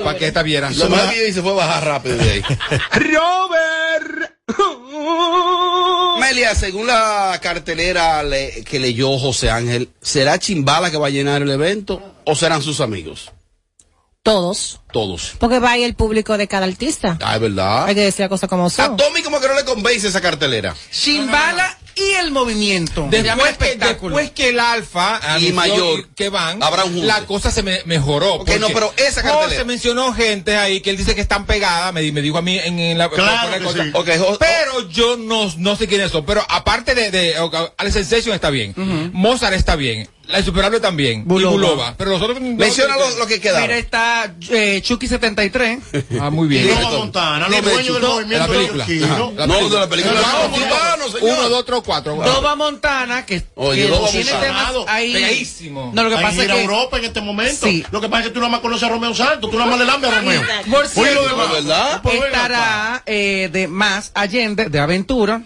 [0.05, 0.71] Para que esta viera.
[0.71, 2.43] Lo más y se fue a bajar rápido de ahí.
[2.93, 4.33] Robert.
[6.21, 11.43] Melia, según la cartelera le- que leyó José Ángel, ¿será Chimbala que va a llenar
[11.43, 13.33] el evento o serán sus amigos?
[14.35, 14.81] Todos.
[14.91, 15.33] Todos.
[15.39, 17.19] Porque va ahí el público de cada artista.
[17.23, 17.85] Ah, es verdad.
[17.85, 18.97] Hay que decir las cosas como A son.
[18.97, 20.75] Tommy como que no le convence esa cartelera.
[20.91, 23.07] Chimbala y el movimiento.
[23.11, 24.17] Se Después que, espectáculo.
[24.17, 27.07] después que el Alfa Y Mayor que van, habrá un junte.
[27.07, 28.37] la cosa se me- mejoró.
[28.37, 29.49] Ok, no, porque pero esa cartelera.
[29.51, 32.43] José mencionó gente ahí que él dice que están pegadas, me, di- me dijo a
[32.43, 33.85] mí en, en la Claro la cosa.
[33.85, 33.91] sí.
[33.93, 36.25] Ok, Jo- Pero yo no, no sé quiénes son.
[36.25, 38.73] Pero aparte de, de ok, Alex Sensation está bien.
[39.13, 40.09] Mozart está bien.
[40.29, 41.25] La Insuperable también.
[41.27, 41.53] Bulova.
[41.53, 41.95] Y Bulova.
[41.99, 42.41] Pero nosotros.
[42.41, 43.71] Menciona lo, lo que Mira, quedaron.
[43.77, 45.79] está eh, Chucky 73.
[46.21, 46.69] Ah, muy bien.
[46.69, 48.87] Roma Montana, los dueños del movimiento la película.
[49.47, 50.21] No, de la película.
[50.21, 51.05] Señor.
[51.21, 52.17] Uno, dos, tres, cuatro.
[52.17, 54.41] Dova Montana, que, Oye, que tiene Montana.
[54.41, 55.13] temas ahí.
[55.13, 55.91] Pegadísimo.
[55.95, 56.63] No, lo que pasa es que.
[56.63, 57.67] Europa en este momento.
[57.67, 57.85] Sí.
[57.91, 59.79] Lo que pasa es que tú nada más conoces a Romeo Santos, tú nada más
[59.79, 60.43] le lambes a Romeo.
[60.71, 65.43] Por cierto, estará eh, de más Allende, de Aventura.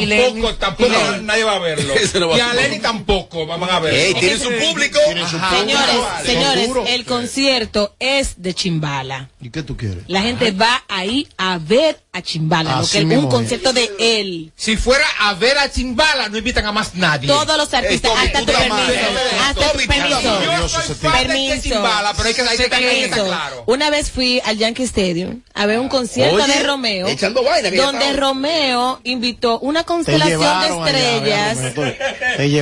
[0.00, 1.94] Tampoco, tampoco nadie va a verlo.
[2.00, 3.98] Ese no va y a- Lenny tampoco van a verlo.
[3.98, 4.98] Ey, tiene su público.
[5.06, 5.58] Tiene su Ajá.
[5.58, 9.30] Señores, Son señores, el concierto es de Chimbala.
[9.40, 10.04] ¿Y qué tú quieres?
[10.08, 13.30] La gente va ahí a ver a Chimbala, Así lo que un es.
[13.30, 14.52] concierto de él.
[14.56, 17.26] Si fuera a ver a Chimbala, no invitan a más nadie.
[17.28, 19.00] Todos los artistas, Tommy, hasta tu permiso, madre.
[19.42, 20.20] hasta tu permiso.
[20.60, 21.62] Yo soy de Permiso.
[21.62, 23.64] Chimbala, pero hay que, hay que claro.
[23.66, 27.70] Una vez fui al Yankee Stadium a ver un concierto Oye, de Romeo, echando vaina
[27.70, 28.12] donde.
[28.14, 31.58] Romeo invitó una Te constelación de llevaron estrellas.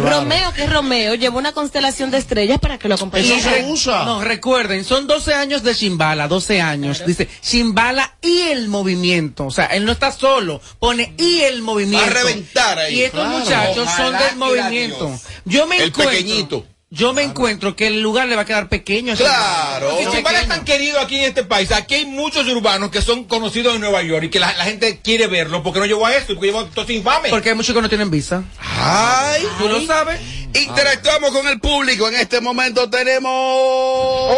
[0.02, 3.36] Romeo, que es Romeo, llevó una constelación de estrellas para que lo acompañe.
[3.38, 4.04] Eso se usa.
[4.04, 7.04] No, recuerden, son 12 años de Chimbala, 12 años.
[7.06, 9.46] Dice Chimbala y el movimiento.
[9.46, 12.04] O sea, él no está solo, pone y el movimiento.
[12.06, 12.94] Va a reventar ahí.
[12.96, 13.38] Y estos Claro.
[13.38, 15.20] muchachos son del movimiento.
[15.44, 16.10] Yo me El encuentro.
[16.16, 16.66] pequeñito.
[16.94, 19.14] Yo me encuentro que el lugar le va a quedar pequeño.
[19.16, 19.98] Claro.
[20.02, 21.72] Y Chimbala es tan querido aquí en este país.
[21.72, 25.00] Aquí hay muchos urbanos que son conocidos en Nueva York y que la, la gente
[25.02, 27.30] quiere verlo porque no llevó a esto, porque llevó a estos infames.
[27.30, 28.44] Porque hay muchos que no tienen visa.
[28.60, 30.20] Ay, ¿Tú lo sabes?
[30.54, 32.08] interactuamos con el público.
[32.08, 34.36] En este momento tenemos.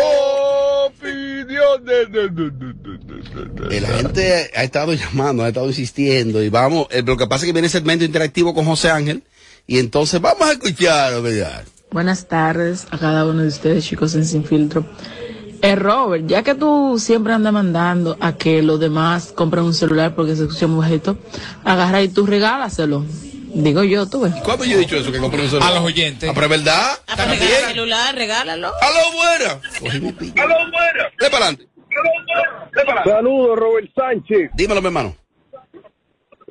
[3.71, 6.87] Eh, La gente ha estado llamando, ha estado insistiendo y vamos.
[6.91, 9.23] eh, Lo que pasa es que viene el segmento interactivo con José Ángel
[9.67, 11.21] y entonces vamos a escuchar.
[11.21, 11.65] ¿verdad?
[11.95, 14.85] Buenas tardes a cada uno de ustedes, chicos en Sin Filtro.
[15.63, 20.13] Eh, Robert, ya que tú siempre andas mandando a que los demás compren un celular
[20.17, 21.17] porque se escucha muy bajito,
[21.63, 23.05] agarra y tú regálaselo.
[23.55, 24.35] Digo yo, tú ves.
[24.43, 25.13] ¿Cuándo yo he dicho eso?
[25.13, 25.71] Que compré un celular.
[25.71, 26.29] A los oyentes.
[26.29, 26.99] Ah, pero es verdad.
[27.07, 28.73] Ah, para regalar el celular, regálalo.
[28.81, 29.61] ¡Aló, buena!
[29.79, 30.43] Cogí mi pillo.
[30.43, 31.11] ¡Aló, buena!
[31.21, 31.69] De para adelante.
[33.05, 34.51] Saludos, Robert Sánchez.
[34.55, 35.15] Dímelo, mi hermano.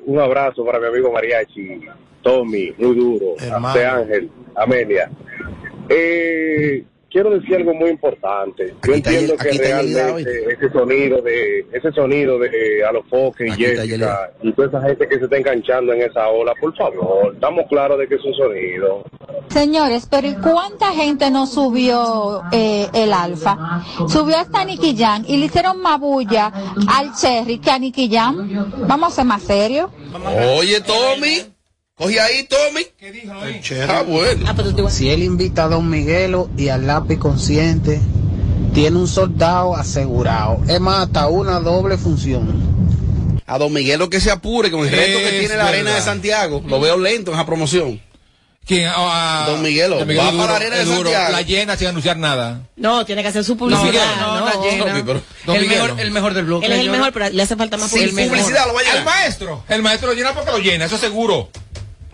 [0.06, 1.82] Un abrazo para mi amigo Mariachi,
[2.24, 3.36] Tommy, muy duro.
[3.38, 5.12] José Ángel, Amelia.
[5.90, 6.84] Eh,
[7.14, 8.74] quiero decir algo muy importante.
[8.84, 14.52] Yo Aquí entiendo que realmente ese sonido de ese sonido de Alofoque y Jessica y
[14.54, 18.08] toda esa gente que se está enganchando en esa ola, por favor, estamos claros de
[18.08, 19.04] que es un sonido.
[19.50, 23.84] Señores, pero ¿y cuánta gente no subió eh, el alfa?
[24.08, 26.52] Subió hasta Nicky Jam y le hicieron más bulla
[26.88, 28.72] al Cherry que a Nicky Jam.
[28.88, 29.92] Vamos a ser más serios.
[30.58, 31.53] Oye, Tommy.
[31.96, 32.86] Cogí ahí, Tommy.
[32.98, 33.34] ¿Qué dijo
[33.88, 34.46] Ah, bueno.
[34.48, 38.02] Ah, Si él invita a Don Miguelo y al lápiz consciente,
[38.74, 40.60] tiene un soldado asegurado.
[40.68, 43.42] Es más, hasta una doble función.
[43.46, 46.02] A Don Miguelo que se apure con el reto que Es tiene la arena de.
[46.02, 46.64] Santiago.
[46.66, 48.02] Lo veo lento en esa promoción.
[48.66, 48.90] ¿Quién?
[48.96, 51.12] Ah, Don Miguelo, Don va es para la arena de es duro.
[51.12, 51.32] Santiago.
[51.32, 52.62] La llena sin anunciar nada.
[52.76, 54.16] No, tiene que hacer su publicidad.
[54.20, 54.86] no, No, la llena.
[54.86, 55.84] Tommy, pero- Don el, Miguelo.
[55.84, 56.66] mejor, el mejor del bloque.
[56.66, 58.28] Él es el mejor, pero le hace falta más Sin publicidad.
[58.30, 59.06] publicidad lo va a El llenar.
[59.06, 59.64] maestro.
[59.70, 61.50] El maestro lo llena porque lo llena, eso seguro.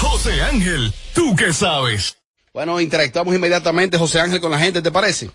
[0.00, 2.16] José Ángel, ¿tú qué sabes?
[2.52, 5.30] Bueno, interactuamos inmediatamente, José Ángel, con la gente, ¿te parece?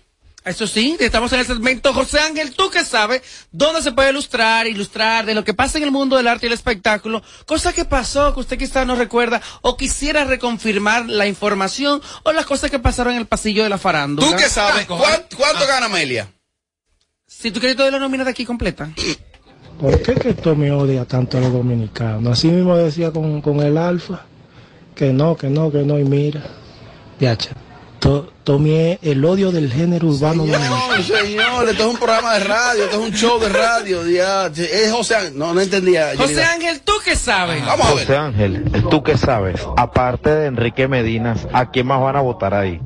[0.46, 4.68] Eso sí, estamos en el segmento José Ángel, tú que sabes dónde se puede ilustrar,
[4.68, 7.84] ilustrar de lo que pasa en el mundo del arte y el espectáculo, cosa que
[7.84, 12.78] pasó que usted quizás no recuerda o quisiera reconfirmar la información o las cosas que
[12.78, 14.28] pasaron en el pasillo de la farándula.
[14.30, 14.84] ¿Tú qué sabes?
[14.88, 16.28] Ah, ¿Cuán- ¿Cuánto gana Amelia?
[17.26, 18.88] Si tú quieres toda la nómina de aquí completa.
[19.80, 22.38] ¿Por qué que Tommy odia tanto a los dominicanos?
[22.38, 24.24] Así mismo decía con, con el Alfa,
[24.94, 26.44] que no, que no, que no, y mira,
[27.18, 27.50] yacha.
[27.98, 28.30] To-
[28.66, 30.76] es el odio del género urbano dominicano.
[30.96, 34.06] No, señor, esto es un programa de radio, esto es un show de radio.
[34.08, 35.38] ya, es José Ángel.
[35.38, 36.10] No, no entendía.
[36.16, 36.52] José Yelida.
[36.52, 37.64] Ángel, tú que sabes.
[37.66, 38.06] Vamos a ver.
[38.06, 39.60] José Ángel, ¿tú qué sabes?
[39.76, 42.80] Aparte de Enrique Medinas, ¿a quién más van a votar ahí?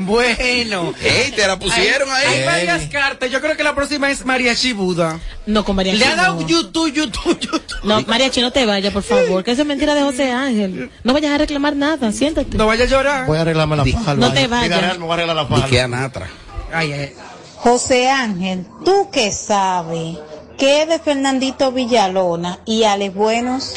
[0.00, 0.92] Bueno.
[1.02, 2.26] Ey, te la pusieron ahí.
[2.26, 3.30] Hay varias cartas.
[3.30, 5.18] Yo creo que la próxima es Mariachi Buda.
[5.46, 5.98] No, con Mariachi.
[5.98, 6.46] Le ha dado no.
[6.46, 7.62] YouTube, YouTube, YouTube.
[7.84, 10.90] No, Mariachi, no te vayas, por favor, que eso es mentira de José Ángel.
[11.04, 12.56] No vayas a reclamar nada, siéntate.
[12.56, 13.26] No vaya a llorar.
[13.26, 14.10] Voy a arreglarme la faja.
[14.12, 14.98] al no te vayas.
[14.98, 15.66] Me voy a arreglar la ¿Y faja.
[15.68, 16.28] qué Anatra?
[16.72, 17.12] Ay, ay.
[17.56, 20.18] José Ángel, tú que sabes
[20.58, 23.74] qué es de Fernandito Villalona y Alex Buenos.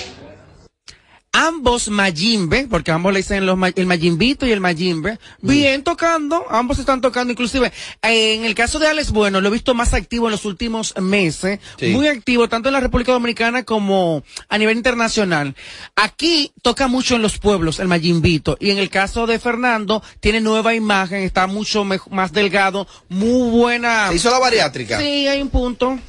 [1.32, 6.80] Ambos Mayimbe, porque ambos le dicen los, el Mayimbito y el Mayimbe, bien tocando, ambos
[6.80, 10.32] están tocando, inclusive en el caso de Alex Bueno, lo he visto más activo en
[10.32, 11.88] los últimos meses, Sí.
[11.88, 15.56] muy activo tanto en la República Dominicana como a nivel internacional.
[15.96, 20.42] Aquí toca mucho en los pueblos el Mayimbito y en el caso de Fernando tiene
[20.42, 24.10] nueva imagen, está mucho más delgado, muy buena.
[24.10, 25.00] ¿Se hizo la bariátrica?
[25.00, 26.00] Sí, hay un punto.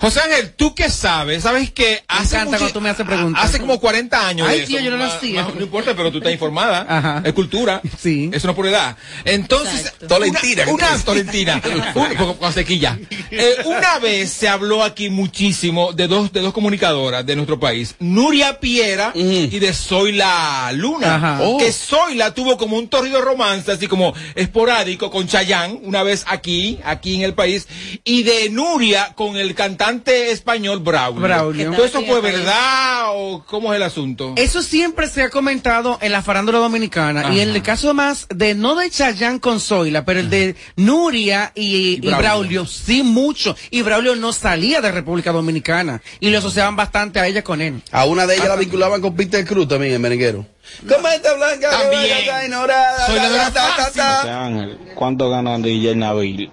[0.00, 1.42] José Ángel, ¿tú qué sabes?
[1.42, 3.44] ¿Sabes que hace encanta mucho- cuando tú me haces preguntas.
[3.44, 4.48] Hace como 40 años.
[4.48, 5.42] Ay, de tío, yo no lo hacía.
[5.42, 6.86] No importa, pero tú estás informada.
[6.88, 7.22] Ajá.
[7.24, 7.80] Es cultura.
[7.98, 8.30] Sí.
[8.32, 8.96] Es por edad.
[9.24, 11.62] Entonces, Tolentina, Una, ¿qué una tolentina.
[11.94, 12.98] Un- con, con sequilla.
[13.30, 17.94] Eh, una vez se habló aquí muchísimo de dos, de dos comunicadoras de nuestro país.
[17.98, 21.14] Nuria Piera y de Zoila Luna.
[21.16, 21.38] Ajá.
[21.42, 21.58] Oh.
[21.58, 26.78] Que Zoila tuvo como un torrido romance, así como esporádico con Chayanne, una vez aquí,
[26.84, 27.66] aquí en el país.
[28.04, 31.20] Y de Nuria con el cantante español Braulio.
[31.20, 31.72] Braulio.
[31.72, 34.34] ¿Todo eso fue verdad o cómo es el asunto?
[34.36, 37.20] Eso siempre se ha comentado en la farándula dominicana.
[37.20, 37.34] Ajá.
[37.34, 41.52] Y en el caso más de, no de Chayanne con Zoila, pero el de Nuria
[41.54, 42.18] y, y Braulio.
[42.18, 42.66] Braulio.
[42.66, 43.56] sí mucho.
[43.70, 46.00] Y Braulio no salía de República Dominicana.
[46.20, 47.82] Y lo asociaban bastante a ella con él.
[47.92, 50.46] A una de ellas la vinculaban con Peter Cruz también, el merenguero.
[50.88, 51.70] ¿Cómo está blanca?
[51.92, 53.06] está ignorada?
[53.06, 54.44] Soy la.
[54.46, 56.50] Ángel, ¿cuánto gana DJ Nabil?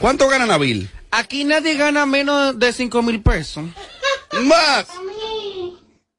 [0.00, 0.90] ¿Cuánto gana Nabil?
[1.10, 3.64] Aquí nadie gana menos de cinco mil pesos.
[4.42, 4.86] Más.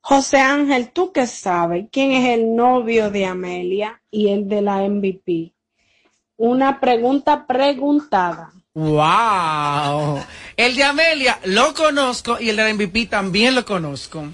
[0.02, 4.78] José Ángel, ¿tú qué sabes quién es el novio de Amelia y el de la
[4.78, 5.54] MVP?
[6.38, 8.52] Una pregunta preguntada.
[8.74, 10.24] Wow.
[10.56, 14.26] El de Amelia lo conozco y el de la MVP también lo conozco.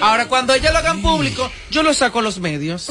[0.00, 2.90] Ahora, cuando ella lo hagan público, yo lo saco a los medios.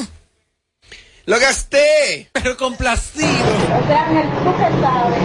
[1.24, 2.30] ¡Lo gasté!
[2.32, 3.26] Pero complacido.
[3.86, 5.18] Sea, Ángel, tú que sabes,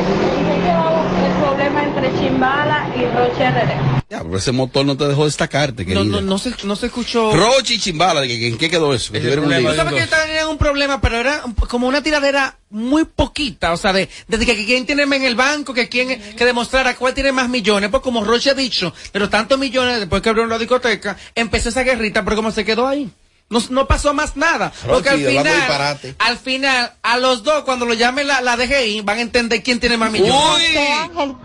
[0.48, 2.12] ¿qué llevaba el problema entre
[2.42, 3.98] Chimbala y Roche RD?
[4.12, 6.04] Ya, pero ese motor no te dejó destacarte, querida.
[6.04, 7.36] No, no, no se, no se escuchó.
[7.36, 9.12] Rochi y Chimbala, ¿de que- ¿en qué quedó eso?
[9.12, 9.70] Que tuvieron un lío.
[9.72, 13.78] Tú sabes que yo era un problema, pero era como una tiradera muy poquita, o
[13.78, 17.16] sea, de, desde que quién tiene más en el banco, que quién, que demostrara cuál
[17.16, 20.52] tiene más millones, pues como Roche ha dicho, de los tantos millones después que abrieron
[20.52, 23.10] la discoteca, empezó esa guerrita, pero como se quedó ahí.
[23.50, 24.74] No, no pasó más nada.
[24.86, 29.20] Porque al final, al final, a los dos, cuando lo llame la, la DGI, van
[29.20, 30.34] a entender quién tiene más millones.
[30.34, 31.36] José Ángel,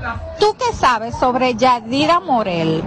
[0.41, 2.83] ¿tú qué sabes sobre Yadira Morel?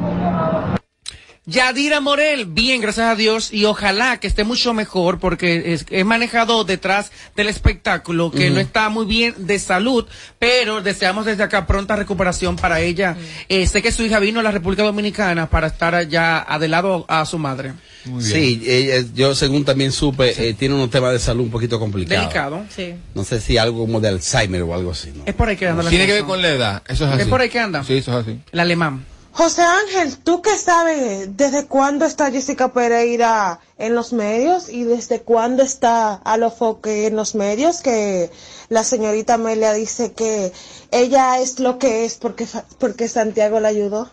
[1.47, 6.03] Yadira Morel, bien, gracias a Dios, y ojalá que esté mucho mejor porque es, es
[6.03, 10.07] manejado detrás del espectáculo, que no está muy bien de salud,
[10.39, 13.15] pero deseamos desde acá pronta recuperación para ella.
[13.47, 17.23] Eh, sé que su hija vino a la República Dominicana para estar allá adelado a
[17.25, 17.73] su madre.
[18.19, 22.23] Sí, ella- yo según también supe, eh, tiene unos temas de salud un poquito complicados.
[22.25, 22.65] Delicado.
[22.75, 22.95] Sí.
[23.13, 25.11] No sé si algo como de Alzheimer o algo así.
[25.15, 25.23] ¿no?
[25.25, 26.83] Es por ahí que anda la Tiene que ver con la edad.
[26.87, 27.21] Eso es así.
[27.23, 27.83] Es por ahí que anda.
[27.83, 28.39] Sí, eso es así.
[28.51, 29.05] El alemán.
[29.31, 35.19] José Ángel, ¿tú qué sabes desde cuándo está Jessica Pereira en los medios y desde
[35.23, 37.81] cuándo está a lo foque en los medios?
[37.81, 38.29] Que
[38.69, 40.53] la señorita Amelia dice que
[40.91, 42.47] ella es lo que es porque,
[42.79, 44.09] porque Santiago la ayudó.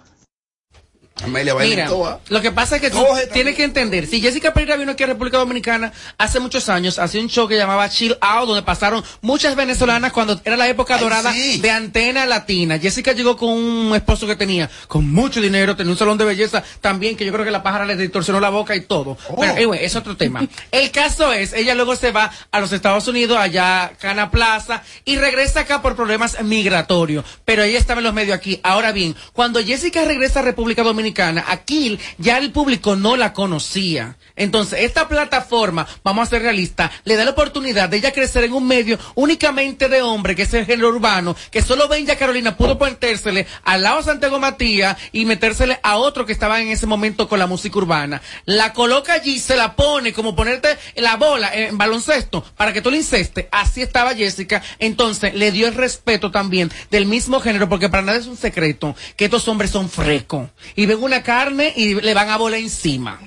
[1.22, 1.88] Amelia Mira,
[2.28, 5.06] lo que pasa es que tú tienes que entender, si Jessica Pereira vino aquí a
[5.06, 9.54] República Dominicana hace muchos años, hacía un show que llamaba Chill Out, donde pasaron muchas
[9.54, 12.78] venezolanas cuando era la época dorada de antena latina.
[12.78, 16.64] Jessica llegó con un esposo que tenía con mucho dinero, tenía un salón de belleza
[16.80, 19.16] también, que yo creo que la pájara le distorsionó la boca y todo.
[19.38, 20.44] Pero, anyway, es otro tema.
[20.72, 25.16] El caso es, ella luego se va a los Estados Unidos, allá Cana Plaza, y
[25.18, 27.24] regresa acá por problemas migratorios.
[27.44, 28.58] Pero ella estaba en los medios aquí.
[28.62, 34.16] Ahora bien, cuando Jessica regresa a República Dominicana, aquí ya el público no la conocía.
[34.36, 38.52] Entonces, esta plataforma, vamos a ser realistas, le da la oportunidad de ella crecer en
[38.52, 42.78] un medio únicamente de hombre, que es el género urbano, que solo Benja Carolina pudo
[42.78, 47.38] metérsele al lado Santiago Matías y metérsele a otro que estaba en ese momento con
[47.38, 48.22] la música urbana.
[48.44, 52.90] La coloca allí, se la pone como ponerte la bola en baloncesto para que tú
[52.90, 53.46] le incestes.
[53.50, 54.62] Así estaba Jessica.
[54.78, 58.94] Entonces, le dio el respeto también del mismo género, porque para nada es un secreto
[59.16, 63.20] que estos hombres son frescos y ven una carne y le van a bola encima.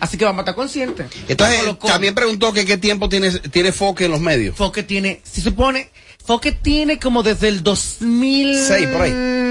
[0.00, 1.06] Así que vamos a estar conscientes.
[1.28, 4.56] Entonces, también preguntó que qué tiempo tiene, tiene Foque en los medios.
[4.56, 5.90] Foque tiene, si se supone,
[6.24, 8.64] Foque tiene como desde el 2000.
[8.66, 9.47] Seis, por ahí.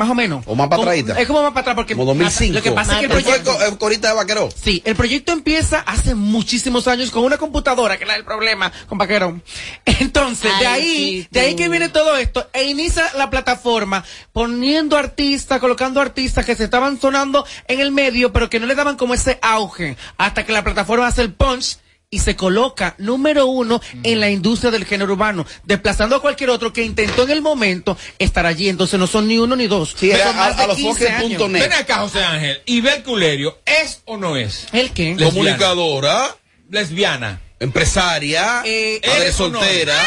[0.00, 0.42] Más o menos.
[0.46, 1.18] O más para atrás.
[1.18, 1.92] Es como más para atrás porque.
[1.94, 2.54] Como 2005.
[2.54, 3.52] Lo que pasa es que el fue proyecto.
[3.52, 4.48] co- eh, corista de vaquero.
[4.50, 8.72] Sí, el proyecto empieza hace muchísimos años con una computadora, que es la del problema,
[8.88, 9.42] con Vaquerón.
[9.84, 10.82] Entonces, de ahí,
[11.22, 16.46] sí, de ahí que viene todo esto, e inicia la plataforma poniendo artistas, colocando artistas
[16.46, 19.98] que se estaban sonando en el medio, pero que no le daban como ese auge,
[20.16, 21.76] hasta que la plataforma hace el punch
[22.12, 26.72] y se coloca número uno en la industria del género urbano, desplazando a cualquier otro
[26.72, 28.68] que intentó en el momento estar allí.
[28.68, 29.90] Entonces no son ni uno ni dos.
[29.90, 31.32] son más a- a de los 15 años.
[31.40, 31.60] foques.net.
[31.62, 32.60] Ven acá, José Ángel.
[32.66, 34.66] ¿Ibel Culerio es o no es?
[34.72, 35.16] ¿El qué?
[35.22, 36.34] Comunicadora.
[36.68, 37.40] Lesbiana.
[37.60, 38.62] Empresaria.
[38.64, 39.60] Eh, madre ¿eres o no?
[39.60, 39.94] soltera.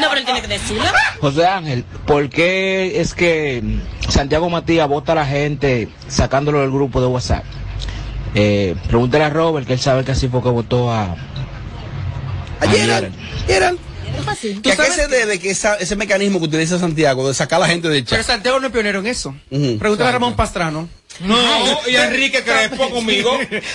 [0.00, 0.84] No, pero él tiene que decirlo.
[1.20, 3.62] José Ángel, ¿por qué es que
[4.08, 7.44] Santiago Matías vota a la gente sacándolo del grupo de WhatsApp?
[8.34, 11.16] Eh, pregúntale a Robert, que él sabe que así fue que votó a...
[12.60, 13.12] a Gerald.
[13.48, 13.76] Eran.
[14.24, 14.60] fácil.
[14.62, 17.60] ¿Que ¿A qué se debe que esa- ese mecanismo que utiliza Santiago de sacar a
[17.60, 18.26] la gente del Pero chat?
[18.26, 19.34] Santiago no es pionero en eso.
[19.50, 19.78] Ujú.
[19.78, 20.88] Pregúntale a Ramón Pastrano.
[21.20, 23.30] No, y Enrique Crespo conmigo.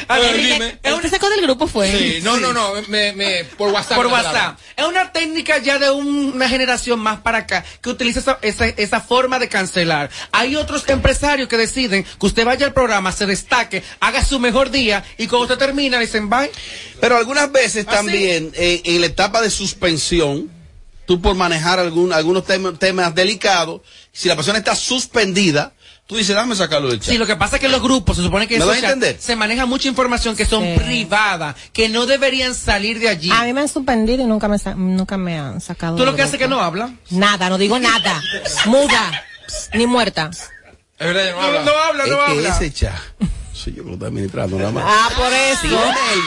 [0.08, 0.80] A Eh, Enrique- dime.
[0.84, 1.92] El sacó del grupo fue.
[1.92, 3.98] Sí, no, no, no, me, me, por WhatsApp.
[3.98, 4.60] Por WhatsApp.
[4.76, 8.66] Es una técnica ya de un- una generación más para acá que utiliza esa, esa,
[8.68, 10.10] esa forma de cancelar.
[10.32, 14.72] Hay otros empresarios que deciden que usted vaya al programa, se destaque, haga su mejor
[14.72, 16.50] día y cuando usted termina le dicen bye.
[17.00, 20.50] Pero algunas veces ¿Ah, también, eh, en la etapa de suspensión,
[21.06, 23.82] tú por manejar algún, algunos tem- temas delicados,
[24.16, 25.74] si la persona está suspendida,
[26.08, 27.10] tú dices, dame sacarlo del chat.
[27.12, 28.60] Sí, lo que pasa es que en los grupos se supone que
[29.20, 33.30] se maneja mucha información que son privadas, que no deberían salir de allí.
[33.32, 35.98] A mí me han suspendido y nunca me, sa- nunca me han sacado.
[35.98, 36.94] Tú lo que haces es que no habla.
[37.10, 38.22] Nada, no digo nada.
[38.68, 39.24] Muda.
[39.74, 40.30] Ni muerta.
[40.98, 41.64] Es verdad, no No, habla.
[41.66, 42.50] no habla, es no que habla.
[42.56, 42.96] ese chat,
[43.52, 44.84] soy yo que lo estoy administrando nada más.
[44.88, 45.62] Ah, por eso.
[45.62, 45.68] Sí,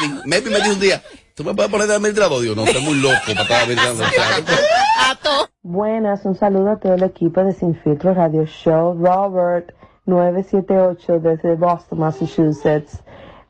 [0.03, 0.21] Melvin.
[0.27, 1.03] Melvin me dijo un día,
[1.39, 2.43] ¿tú me puedes poner de administrador?
[2.43, 4.05] Digo, no, estoy muy loco para estar administrando.
[5.63, 8.99] Buenas, un saludo a todo el equipo de Sin Filtro Radio Show.
[9.01, 9.73] Robert
[10.07, 13.05] 978 desde Boston, Massachusetts.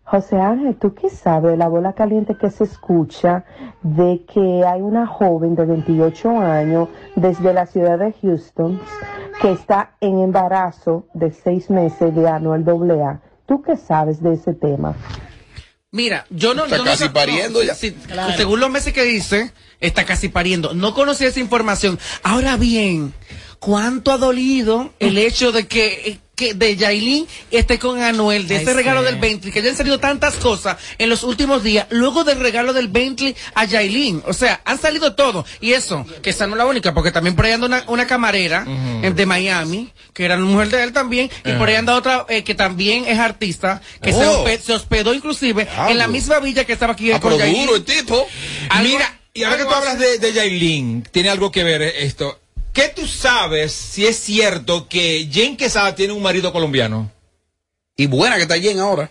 [0.05, 3.45] José Ángel, ¿tú qué sabes de la bola caliente que se escucha
[3.83, 8.81] de que hay una joven de 28 años desde la ciudad de Houston
[9.41, 13.21] que está en embarazo de seis meses de Anuel AA?
[13.47, 14.95] ¿Tú qué sabes de ese tema?
[15.91, 16.65] Mira, yo no.
[16.65, 17.75] Está yo casi sé- pariendo no, ya.
[17.75, 20.75] sí, sí, Según los meses que dice, está casi pariendo.
[20.75, 21.99] No conocía esa información.
[22.23, 23.15] Ahora bien,
[23.59, 28.63] ¿cuánto ha dolido el hecho de que, que de Yailin esté con Anuel, de Ay,
[28.63, 29.07] ese regalo sí.
[29.07, 32.87] del Bentley, que hayan salido tantas cosas en los últimos días, luego del regalo del
[32.89, 34.23] Bentley a Yailin?
[34.27, 35.45] O sea, han salido todo.
[35.61, 38.07] Y eso, que esa no es la única, porque también por ahí anda una, una
[38.07, 38.65] camarera
[39.03, 42.45] eh, de Miami, que era mujer de él también, y por ahí anda otra eh,
[42.45, 44.45] que también es artista, que se, Oh.
[44.45, 47.67] hospe- se hospedó inclusive en la misma villa que estaba aquí Ah, con Yailin.
[47.67, 48.27] duro el tipo.
[48.83, 52.39] Mira, y ahora que tú hablas de, de Yailin, tiene algo que ver eh, esto.
[52.79, 57.11] ¿Qué tú sabes si es cierto que Jen Quesada tiene un marido colombiano?
[57.97, 59.11] Y buena que está Jen ahora.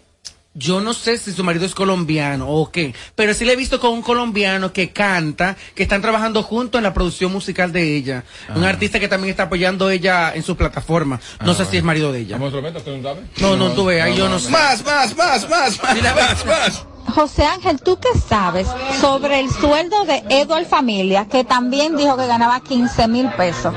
[0.60, 3.80] Yo no sé si su marido es colombiano o qué, pero sí le he visto
[3.80, 8.24] con un colombiano que canta, que están trabajando juntos en la producción musical de ella.
[8.56, 8.70] Un Ah.
[8.70, 11.20] artista que también está apoyando ella en su plataforma.
[11.46, 12.38] No sé si es marido de ella.
[12.38, 13.24] ¿Vamos a otro ¿Tú no sabes?
[13.40, 14.50] No, no, tú ves, ahí yo no sé.
[14.50, 16.86] Más, más, más, más, más, más, más.
[17.14, 18.68] José Ángel, ¿tú qué sabes
[19.00, 23.74] sobre el sueldo de Eduard Familia, que también dijo que ganaba 15 mil pesos?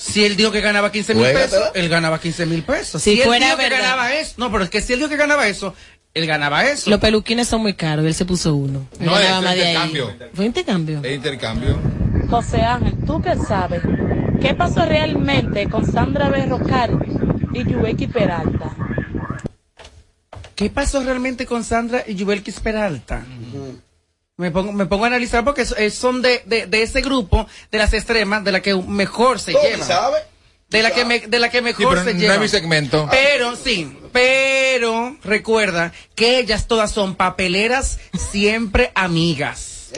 [0.00, 3.02] Si él dijo que ganaba 15 mil pesos, él ganaba 15 mil pesos.
[3.02, 5.10] Si Si, él fuera dijo que ganaba eso, no, pero es que si él dijo
[5.10, 5.74] que ganaba eso,
[6.14, 6.88] él ganaba eso.
[6.88, 8.86] Los peluquines son muy caros, él se puso uno.
[8.98, 10.16] Él No, es intercambio.
[10.32, 11.00] Fue intercambio.
[11.02, 11.78] Es intercambio.
[12.30, 13.82] José Ángel, ¿tú qué sabes?
[14.40, 16.98] ¿Qué pasó realmente con Sandra Berrocal
[17.52, 18.74] y Yubeki Peralta?
[20.54, 23.22] ¿Qué pasó realmente con Sandra y Yubelkis Peralta?
[24.40, 27.46] Me pongo, me pongo a analizar porque so- eh, son de, de, de ese grupo
[27.70, 29.84] de las extremas de la que mejor se lleva.
[29.84, 30.18] sabe.
[30.70, 32.34] De la que me- de la que Sí, mejor pero se no lleva.
[32.34, 33.08] es mi segmento.
[33.10, 37.98] Pero sí, pero recuerda que ellas todas son papeleras,
[38.30, 39.90] siempre amigas.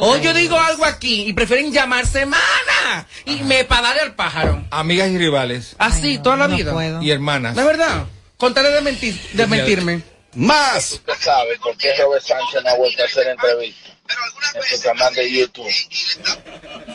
[0.00, 4.62] Hoy yo digo algo aquí y prefieren llamarse mana y me para darle al pájaro.
[4.70, 5.74] Amigas y rivales.
[5.78, 6.74] Así, toda la vida.
[7.00, 7.56] Y hermanas.
[7.56, 8.04] De verdad.
[8.36, 10.02] Contaré de, mentir, de mentirme.
[10.38, 10.92] Más.
[10.92, 13.90] Usted sabe por qué Robert Sánchez no ha vuelto a hacer entrevista
[14.54, 15.66] en su canal de YouTube.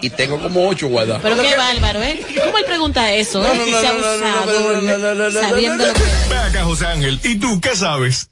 [0.01, 1.21] Y tengo como ocho guardados.
[1.21, 2.25] Pero qué bárbaro, ¿eh?
[2.41, 3.43] ¿Cómo él pregunta eso?
[3.43, 4.97] No, eh?
[4.97, 6.01] no, no, sabiendo lo que...
[6.29, 7.19] Ven acá, José Ángel.
[7.21, 8.29] ¿Y tú qué sabes?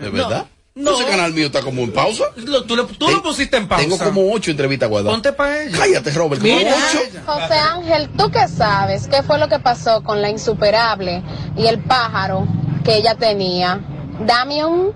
[0.00, 0.46] ¿Es verdad?
[0.74, 0.94] No.
[0.94, 2.24] Ese canal mío está como en pausa.
[2.36, 3.82] Lo- tú lo, tú lo pusiste en pausa.
[3.84, 5.14] Tengo como ocho entrevistas guardadas.
[5.14, 5.76] Ponte para ella.
[5.76, 6.40] Cállate, Robert.
[6.40, 6.74] Como Mira.
[6.90, 7.00] ocho.
[7.26, 9.08] José Ángel, ¿tú qué sabes?
[9.08, 11.22] ¿Qué fue lo que pasó con la insuperable
[11.56, 12.46] y el pájaro
[12.84, 13.80] que ella tenía?
[14.24, 14.92] Damian.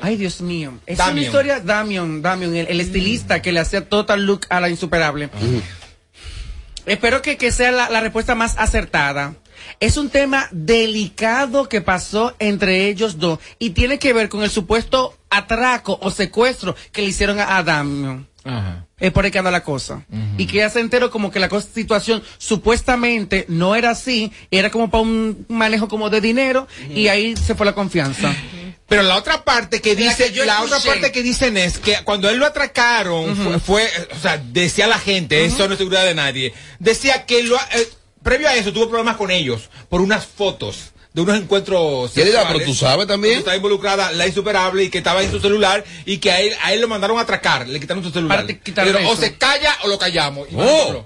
[0.00, 0.72] Ay, Dios mío.
[0.84, 1.16] Es Damian.
[1.18, 5.30] una historia, Damian, Damian, el, el estilista que le hacía total look a la insuperable.
[6.84, 9.34] Espero que, que sea la, la respuesta más acertada.
[9.80, 14.50] Es un tema delicado que pasó entre ellos dos y tiene que ver con el
[14.50, 18.26] supuesto atraco o secuestro que le hicieron a, a Damian.
[18.44, 18.86] Ajá.
[18.98, 20.04] Es por ahí que anda la cosa.
[20.38, 24.70] Y que ya se enteró como que la cosa- situación supuestamente no era así, era
[24.70, 28.34] como para un manejo como de dinero y ahí se fue la confianza.
[28.88, 31.96] Pero la otra parte que La dice, que la otra parte que dicen es que
[32.04, 36.04] cuando él lo atracaron fue, fue, o sea, decía la gente, eso no es seguridad
[36.04, 37.88] de nadie, decía que lo, eh,
[38.22, 42.46] previo a eso tuvo problemas con ellos por unas fotos de unos encuentros sexuales.
[42.52, 43.38] pero tú sabes también.
[43.38, 46.72] Estaba involucrada la insuperable y que estaba en su celular y que a él, a
[46.72, 48.46] él lo mandaron a atracar, le quitaron su celular.
[48.74, 50.48] Pero o se calla o lo callamos.
[50.50, 51.04] Y Oh.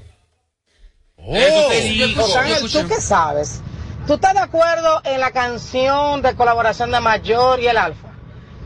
[1.16, 1.36] Oh.
[1.36, 2.22] Eso te digo.
[2.22, 3.60] José Ángel, ¿tú qué sabes?
[4.06, 8.06] ¿Tú estás de acuerdo en la canción de colaboración de Mayor y el Alfa?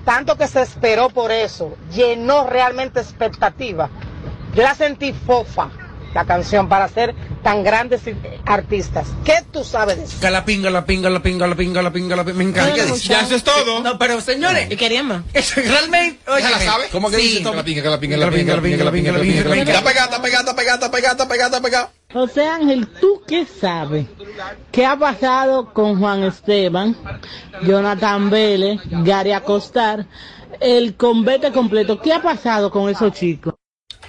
[0.04, 3.88] Tanto que se esperó por eso, llenó realmente expectativa.
[4.54, 5.70] Yo la sentí fofa,
[6.14, 8.02] la canción, para ser tan grandes
[8.44, 9.06] artistas.
[9.24, 10.20] ¿Qué tú sabes de eso?
[10.20, 12.38] Que la pinga, la pinga, la pinga, la pinga, la pinga, la pinga.
[12.38, 12.74] Me encanta.
[12.74, 13.80] Bueno, Ya eso es todo.
[13.82, 15.22] No, pero señores, ¿Y querían más?
[15.34, 16.18] eso realmente.
[16.30, 16.84] Oye, ¿Ya la sabe?
[16.90, 17.22] ¿Cómo que Sí.
[17.38, 18.90] dice Que la pinga, que la pinga, que la pinga, que la pinga, que la
[18.92, 19.72] pinga, que la pinga, la pinga.
[19.72, 21.90] Está pegada, está pegada, está pegada, está pegada, está pegada, está pegada.
[22.12, 24.06] José Ángel, ¿tú qué sabes?
[24.72, 26.96] ¿Qué ha pasado con Juan Esteban,
[27.62, 30.06] Jonathan Vélez, Gary Acostar,
[30.60, 32.00] el convete completo?
[32.00, 33.54] ¿Qué ha pasado con esos chicos?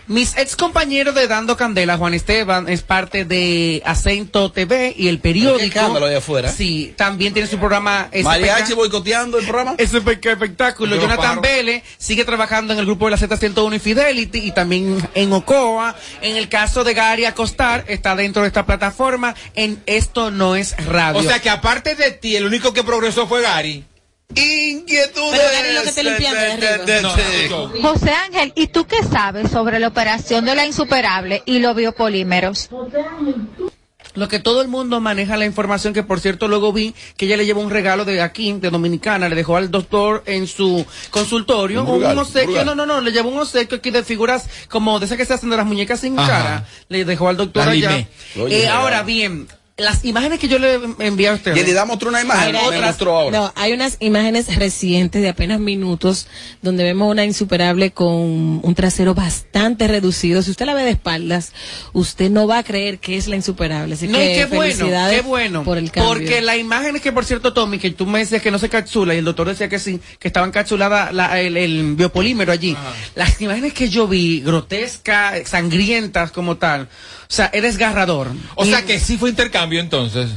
[0.07, 5.19] Mis ex compañeros de Dando Candela, Juan Esteban, es parte de Acento TV y el
[5.19, 5.63] periódico.
[5.63, 6.51] Escándalo allá afuera.
[6.51, 9.75] Sí, también tiene su programa Mariachi boicoteando el programa.
[9.77, 10.95] Pequeño espectáculo.
[10.95, 11.41] Yo Jonathan paro.
[11.41, 15.95] Vélez sigue trabajando en el grupo de la Z101 Infidelity y también en Ocoa.
[16.21, 20.75] En el caso de Gary Acostar, está dentro de esta plataforma en Esto No Es
[20.85, 21.21] Radio.
[21.21, 23.85] O sea que aparte de ti, el único que progresó fue Gary.
[24.35, 25.41] Inquietudes.
[27.81, 32.69] José Ángel, ¿y tú qué sabes sobre la operación de la insuperable y los biopolímeros?
[34.13, 37.37] Lo que todo el mundo maneja la información, que por cierto luego vi que ella
[37.37, 41.83] le llevó un regalo de aquí, de Dominicana, le dejó al doctor en su consultorio
[41.83, 42.65] Un un, brugal, obsequio, brugal.
[42.65, 45.33] no, no, no, le llevó un obsequio aquí de figuras como de esas que se
[45.33, 46.27] hacen de las muñecas sin Ajá.
[46.29, 48.05] cara, le dejó al doctor La allá.
[48.37, 49.47] Oye, Eh, ahora bien,
[49.81, 51.57] las imágenes que yo le envié a ustedes.
[51.57, 52.47] Jenny, da mostró una imagen.
[52.47, 53.37] Mira, me otras- mostró ahora.
[53.37, 56.27] No, hay unas imágenes recientes de apenas minutos
[56.61, 58.09] donde vemos una insuperable con
[58.63, 60.41] un trasero bastante reducido.
[60.41, 61.51] Si usted la ve de espaldas,
[61.93, 63.95] usted no va a creer que es la insuperable.
[63.95, 65.63] Así No, que y qué bueno, qué bueno.
[65.63, 66.13] por el cambio.
[66.13, 68.69] Porque la imagen es que, por cierto, Tommy, que tú me decías que no se
[68.69, 72.75] capsula y el doctor decía que sí, que estaba encapsulada la- el, el biopolímero allí.
[73.15, 76.87] Las imágenes que yo vi, grotescas, sangrientas como tal,
[77.33, 78.27] sea, es desgarrador.
[78.55, 80.29] O sea que sí fue intercambio entonces.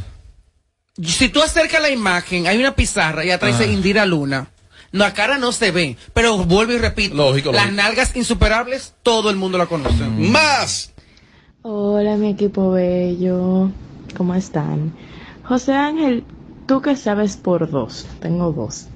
[1.03, 3.72] si tú acercas la imagen, hay una pizarra y atrás dice.
[3.72, 4.49] Indira Luna.
[4.92, 7.16] No, la cara no se ve, pero vuelvo y repito.
[7.16, 7.82] Lógico, las lógico.
[7.82, 10.05] nalgas insuperables, todo el mundo la conoce.
[10.05, 10.92] Más.
[11.62, 13.70] Hola, mi equipo bello.
[14.16, 14.92] ¿Cómo están?
[15.42, 16.22] José Ángel,
[16.68, 18.07] tú que sabes por dos.
[18.20, 18.86] Tengo dos.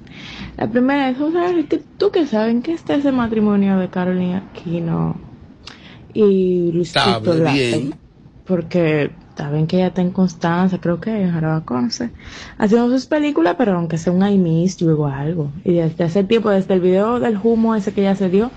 [0.55, 3.89] La primera es, José Ángel, ¿qué- tú que sabes en qué está ese matrimonio de
[3.89, 5.19] Carolina Aquino
[6.13, 7.95] y Luisito bien.
[8.45, 12.09] Porque saben que ella está en Constanza, creo que en Jarabaconce,
[12.57, 15.51] haciendo sus películas, pero aunque sea un I Miss You o algo.
[15.63, 18.51] Y desde hace tiempo, desde el video del humo ese que ella se dio,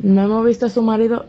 [0.00, 1.26] no hemos visto a su marido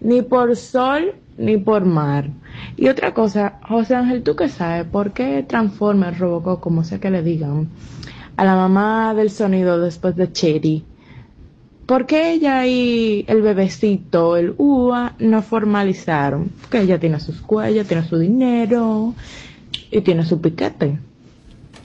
[0.00, 2.30] ni por sol ni por mar.
[2.76, 7.10] Y otra cosa, José Ángel, ¿tú qué sabes por qué Transformer Robocop, como sea que
[7.10, 7.68] le digan,
[8.36, 10.84] a la mamá del sonido después de Cherry?
[11.88, 16.50] ¿Por qué ella y el bebecito, el UA, no formalizaron?
[16.60, 19.14] Porque ella tiene sus cuellos, tiene su dinero
[19.90, 20.98] y tiene su piquete.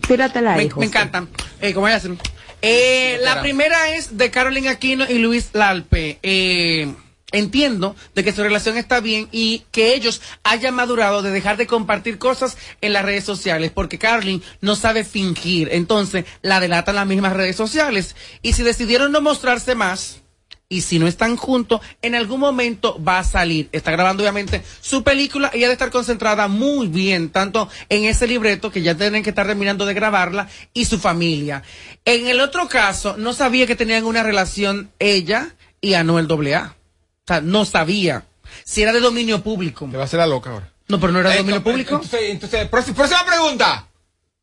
[0.06, 1.30] Tíratela ahí, Me, me encantan.
[1.62, 2.18] Eh, ¿Cómo hacen?
[2.62, 6.20] Eh, la primera es de Carolina Aquino y Luis Lalpe.
[6.22, 6.93] Eh,
[7.34, 11.67] entiendo de que su relación está bien y que ellos hayan madurado de dejar de
[11.67, 17.07] compartir cosas en las redes sociales, porque Carolyn no sabe fingir, entonces la delatan las
[17.07, 18.15] mismas redes sociales.
[18.41, 20.23] Y si decidieron no mostrarse más,
[20.69, 23.69] y si no están juntos, en algún momento va a salir.
[23.71, 28.25] Está grabando obviamente su película y ella debe estar concentrada muy bien, tanto en ese
[28.25, 31.61] libreto que ya tienen que estar terminando de grabarla y su familia.
[32.05, 36.75] En el otro caso, no sabía que tenían una relación ella y Anuel AA.
[37.24, 38.26] O sea, no sabía.
[38.65, 39.88] Si era de dominio público.
[39.89, 40.69] Te va a hacer la loca ahora.
[40.89, 41.95] No, pero no era de Eh, dominio público.
[41.95, 43.88] Entonces, entonces próxima, próxima pregunta.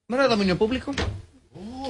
[0.08, 0.92] ¿No era de dominio público?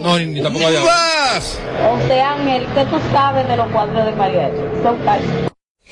[0.01, 0.81] No, ni, ni tampoco había.
[0.81, 1.59] Más.
[1.81, 4.57] José Ángel, ¿qué tú sabes de los cuadros de mariachi?
[4.83, 5.27] Son caros.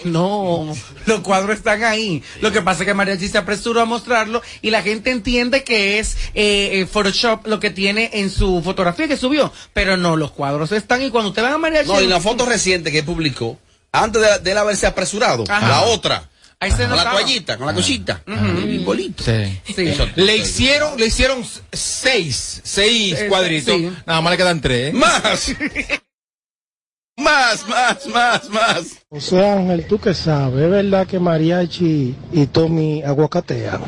[0.04, 0.72] No,
[1.06, 2.22] los cuadros están ahí.
[2.40, 5.98] Lo que pasa es que Mariachi se apresuró a mostrarlo y la gente entiende que
[5.98, 9.52] es eh, eh, Photoshop lo que tiene en su fotografía que subió.
[9.72, 11.88] Pero no, los cuadros están y cuando usted va a Mariachi...
[11.88, 13.58] No, y la foto reciente que publicó,
[13.92, 15.68] antes de, de él haberse apresurado, Ajá.
[15.68, 16.28] la otra,
[16.60, 18.20] Ahí se con la toallita, con la cosita,
[18.84, 19.22] bolito.
[19.22, 19.60] Sí.
[19.76, 19.88] Sí.
[19.88, 23.76] Eso- Le hicieron, le hicieron seis, seis Eh, cuadritos.
[23.76, 23.92] sí.
[24.04, 24.88] Nada más le quedan tres.
[24.88, 24.92] ¿eh?
[24.92, 25.54] Más.
[27.16, 28.86] más, más, más, más.
[29.08, 30.64] José Ángel, ¿tú qué sabes?
[30.64, 33.80] ¿Es verdad que Mariachi y Tommy aguacatean?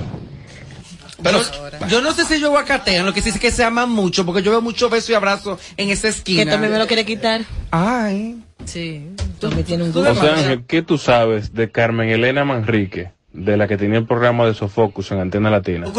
[1.23, 1.43] Pero,
[1.89, 4.43] Yo no sé si yo aguacatean, lo que sí es que se aman mucho, porque
[4.43, 6.45] yo veo mucho beso y abrazo en esa esquina.
[6.45, 7.43] Que también me lo quiere quitar.
[7.71, 8.37] Ay.
[8.65, 9.07] Sí,
[9.39, 10.09] Tommy tiene un gusto.
[10.13, 14.07] le José Ángel, ¿qué tú sabes de Carmen Elena Manrique, de la que tenía el
[14.07, 15.87] programa de Sofocus en Antena Latina?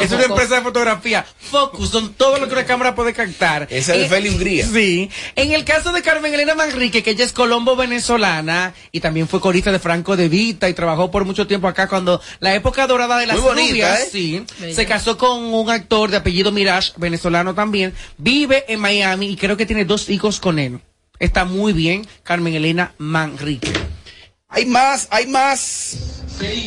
[0.00, 1.24] Es una empresa de fotografía.
[1.38, 3.66] Focus, son todo lo que una cámara puede captar.
[3.70, 4.66] Esa es de Eh, Feli Hungría.
[4.66, 5.10] Sí.
[5.36, 9.40] En el caso de Carmen Elena Manrique, que ella es colombo venezolana y también fue
[9.40, 13.18] corista de Franco de Vita y trabajó por mucho tiempo acá cuando la época dorada
[13.18, 14.08] de las Muy bonita, rubias, ¿eh?
[14.12, 14.74] sí, Bella.
[14.74, 19.56] se casó con un actor de apellido Mirage, venezolano también, vive en Miami y creo
[19.56, 20.80] que tiene dos hijos con él.
[21.20, 23.70] Está muy bien, Carmen Elena Manrique.
[24.48, 26.24] hay más, hay más.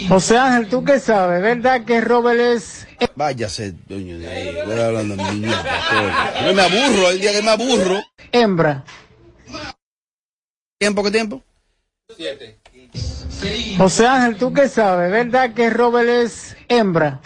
[0.08, 1.42] José Ángel, ¿tú qué sabes?
[1.42, 4.56] ¿Verdad que Robert es Váyase, doño de ahí.
[4.66, 5.48] Voy hablando de mi.
[5.48, 8.02] Yo me aburro, el día que me aburro.
[8.32, 8.86] hembra?
[10.78, 11.44] ¿Tiempo qué tiempo?
[13.78, 15.12] José Ángel, ¿tú qué sabes?
[15.12, 17.22] ¿Verdad que Robert es hembra?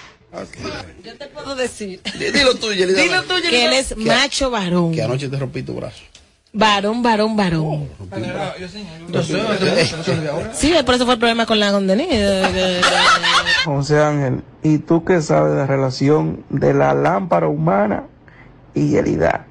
[1.03, 3.01] Yo te puedo decir Dilo tú, Yelida.
[3.01, 4.93] Dilo tú, que él es macho varón.
[4.93, 6.03] Que anoche te rompí tu brazo.
[6.57, 7.87] Varón, varón, varón.
[10.53, 12.49] Sí, por eso fue el problema con la condenida.
[13.63, 18.05] José Ángel, ¿y tú qué sabes de la relación de la lámpara humana
[18.73, 19.45] y Yelida?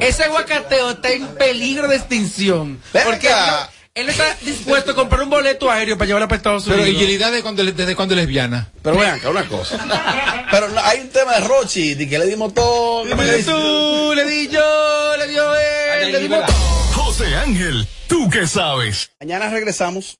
[0.00, 2.78] Ese aguacateo está en peligro de extinción.
[2.92, 3.70] Porque acá.
[4.00, 6.96] Él está dispuesto a comprar un boleto aéreo para llevarlo para Estados Pero Unidos.
[7.00, 8.68] ¿y Yelida de cuando, desde cuando es lesbiana?
[8.82, 9.78] Pero vean acá, una cosa.
[10.50, 13.04] Pero no, hay un tema de Rochi, de que le dimos todo.
[13.04, 16.56] Le di tú, le di yo, le dio él, le dimos todo.
[17.04, 19.10] José Ángel, ¿tú qué sabes?
[19.20, 20.16] Mañana regresamos.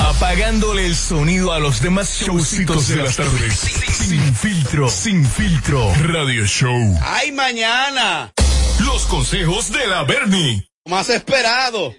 [0.00, 3.54] apagándole el sonido a los demás showcitos de las tardes.
[3.58, 6.98] Sin filtro, sin filtro, radio show.
[7.02, 8.32] ¡Ay, mañana!
[8.80, 10.68] Los consejos de la Bernie.
[10.86, 11.94] Más esperado.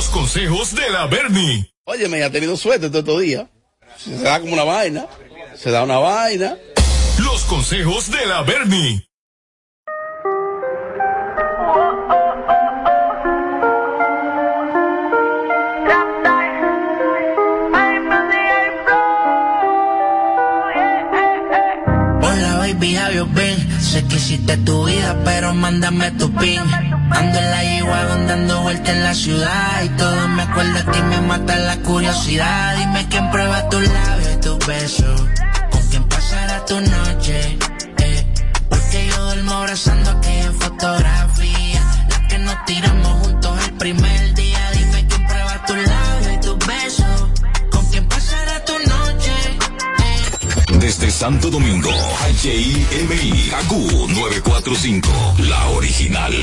[0.00, 1.74] Los consejos de la Bernie.
[1.84, 3.46] Oye, me ha tenido suerte todo estos días.
[3.98, 5.06] Se da como una vaina.
[5.54, 6.56] Se da una vaina.
[7.18, 9.06] Los consejos de la Bernie.
[22.22, 23.49] Hola baby, how you been?
[23.80, 26.60] Sé que hiciste tu vida, pero mándame tu pin.
[27.10, 31.02] Ando en la G-Wagon dando vueltas en la ciudad y todo me acuerda de ti,
[31.02, 32.76] me mata la curiosidad.
[32.76, 35.20] Dime quién prueba tus labios y tus besos,
[35.72, 37.58] con quién pasará tu noche.
[37.98, 38.26] eh.
[38.68, 44.70] Porque yo duermo abrazando aquella fotografía, la que nos tiramos juntos el primer día.
[44.72, 45.99] Dime quién prueba tus labios
[50.90, 51.88] Desde Santo Domingo,
[52.42, 55.08] HIMI AQ 945,
[55.48, 56.34] la original.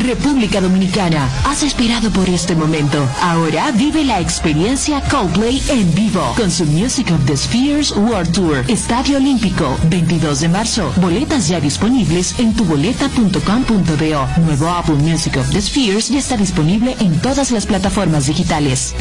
[0.00, 3.08] República Dominicana, has esperado por este momento.
[3.20, 8.64] Ahora vive la experiencia Coldplay en vivo con su Music of the Spheres World Tour.
[8.66, 10.92] Estadio Olímpico, 22 de marzo.
[10.96, 14.28] Boletas ya disponibles en tuboleta.com.do.
[14.44, 18.92] Nuevo álbum Music of the Spheres ya está disponible en todas las plataformas digitales.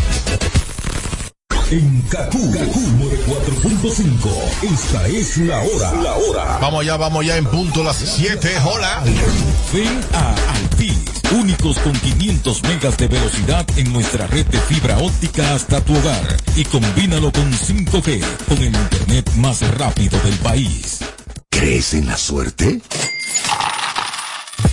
[1.72, 5.94] En Kaku, 94.5, esta es la hora.
[6.04, 6.58] La hora.
[6.60, 8.58] Vamos ya, vamos ya en punto las 7.
[8.66, 9.02] Hola.
[9.74, 10.98] Ven a Altis,
[11.32, 16.36] únicos con 500 megas de velocidad en nuestra red de fibra óptica hasta tu hogar
[16.58, 21.00] y combínalo con 5G, con el internet más rápido del país.
[21.50, 22.82] ¿Crees en la suerte?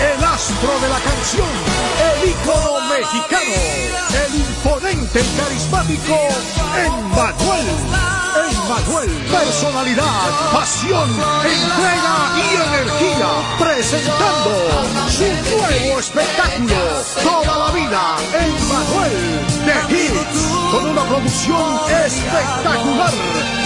[0.00, 1.48] el astro de la canción,
[2.06, 3.56] el ícono mexicano,
[4.26, 6.18] el imponente carismático
[6.76, 7.66] Emmanuel.
[8.36, 13.28] Emmanuel, personalidad, pasión, entrega y energía,
[13.58, 14.52] presentando
[15.08, 15.24] su
[15.56, 16.76] nuevo espectáculo,
[17.22, 20.40] Toda la vida, Emmanuel, de Hits,
[20.70, 23.65] con una producción espectacular.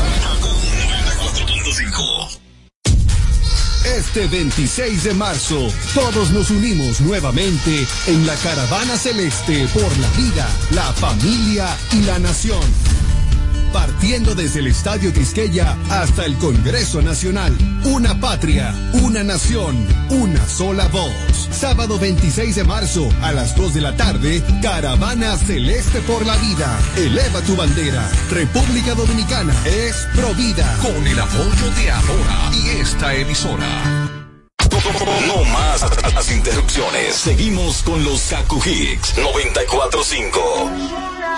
[3.85, 10.47] Este 26 de marzo, todos nos unimos nuevamente en la Caravana Celeste por la vida,
[10.71, 12.61] la familia y la nación.
[13.73, 17.55] Partiendo desde el Estadio Quisqueya hasta el Congreso Nacional.
[17.85, 21.49] Una patria, una nación, una sola voz.
[21.51, 26.79] Sábado 26 de marzo a las 2 de la tarde, Caravana Celeste por la Vida.
[26.97, 28.09] Eleva tu bandera.
[28.29, 30.77] República Dominicana es Provida.
[30.81, 34.09] Con el apoyo de Ahora y esta emisora.
[35.27, 37.15] No más las interrupciones.
[37.15, 41.20] Seguimos con los Kaku Hicks 945.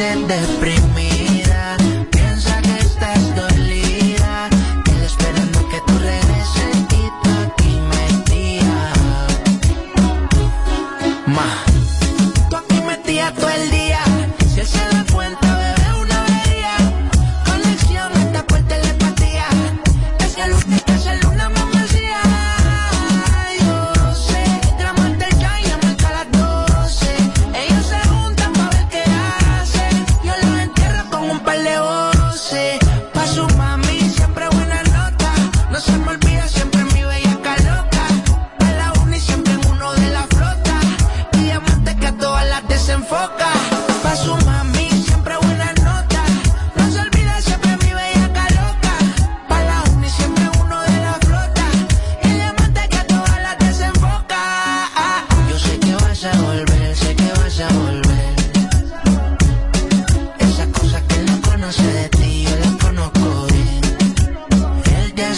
[0.00, 0.87] Él te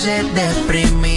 [0.01, 1.10] Hace deprimida,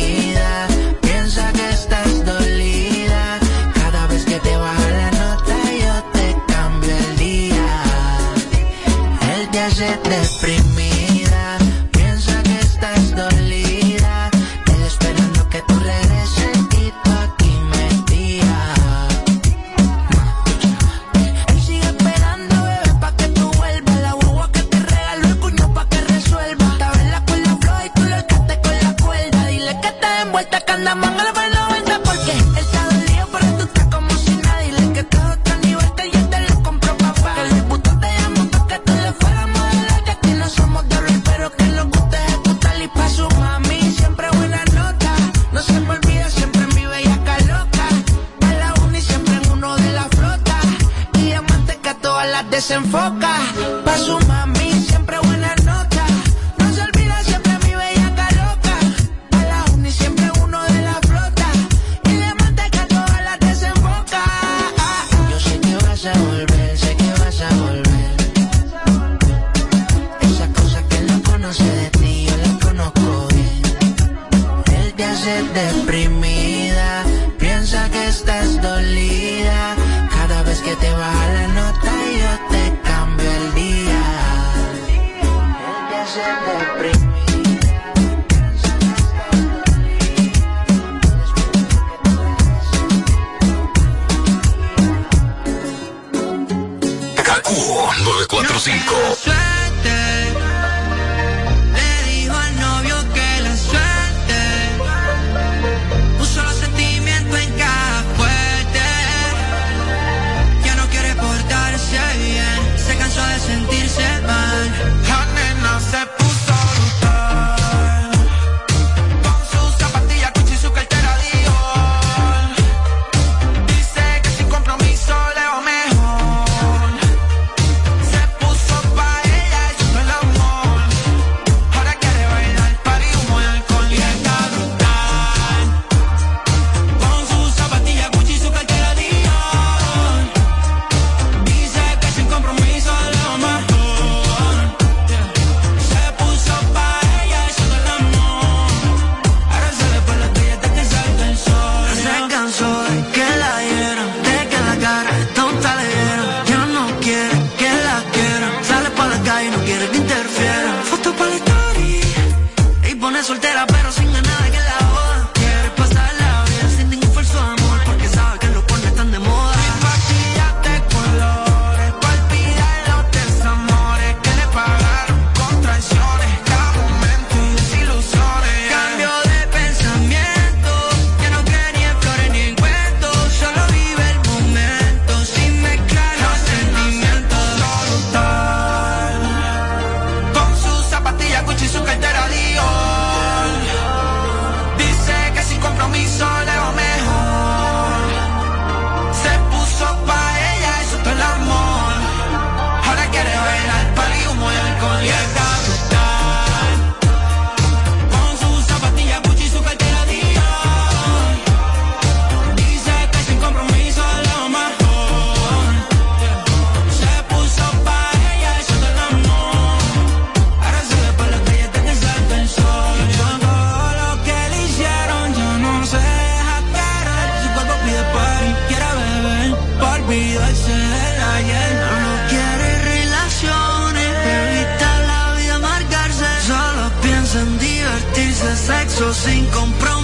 [239.11, 240.02] sin comprometerse.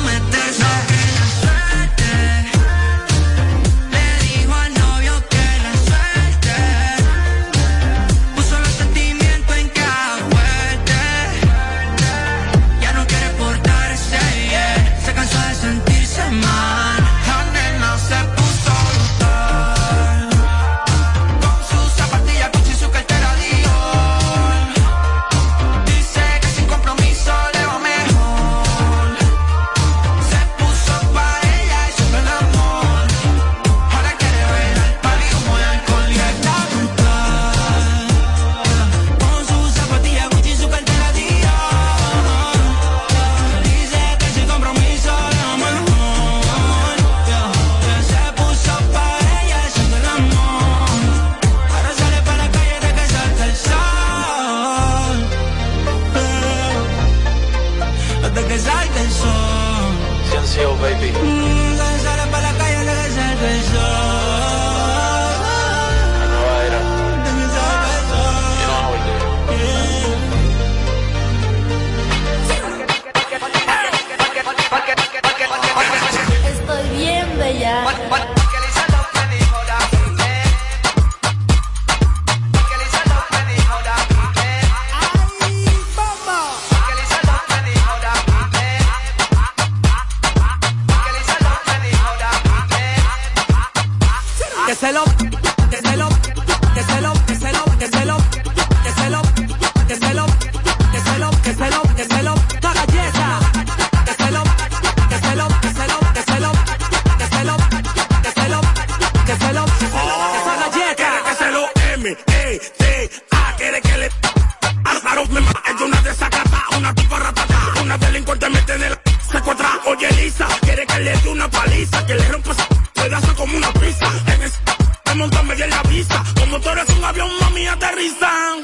[117.90, 119.80] Una delincuente me tiene la secuestra.
[119.86, 122.64] Oye Lisa, quiere que le dé una paliza, que le rompa ese
[122.94, 124.06] pedazo como una pizza.
[124.28, 124.60] En ese
[125.08, 128.60] me monta media en la vista, como tú eres un avión, mami, aterrizan.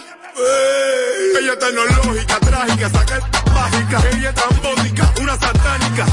[1.39, 4.03] Ella es tecnológica, trágica, saca el mágica.
[4.13, 6.05] Ella es trambótica, una satánica.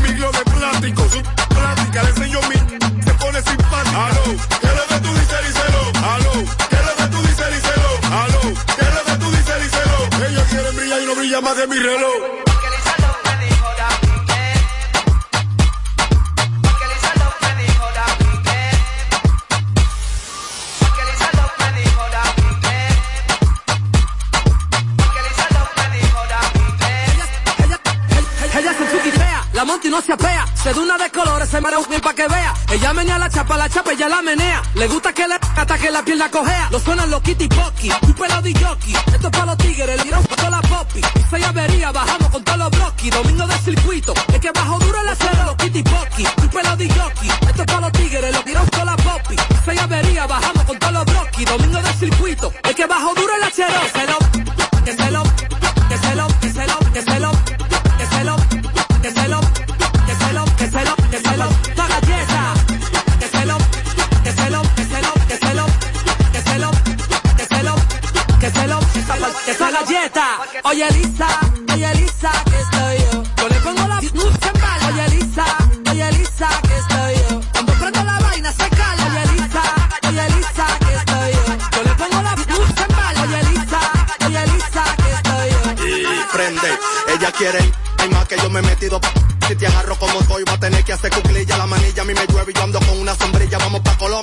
[33.53, 34.63] Menea la chapa, chapa, ella la menea.
[34.75, 36.69] Le gusta que le hasta que la pierna cojea.
[36.71, 38.95] Lo suenan los kitty pocky, un pelado y jockey.
[39.13, 40.32] Esto es pa' los tigres, le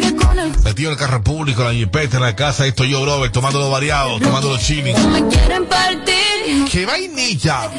[0.64, 2.66] Metió en el carro público, la jipeta, en la casa.
[2.66, 4.92] Esto yo, Robert, tomando lo variado, tomando los chili.
[4.94, 6.64] Me quieren partir.
[6.72, 7.70] ¡Qué vainilla!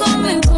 [0.00, 0.49] going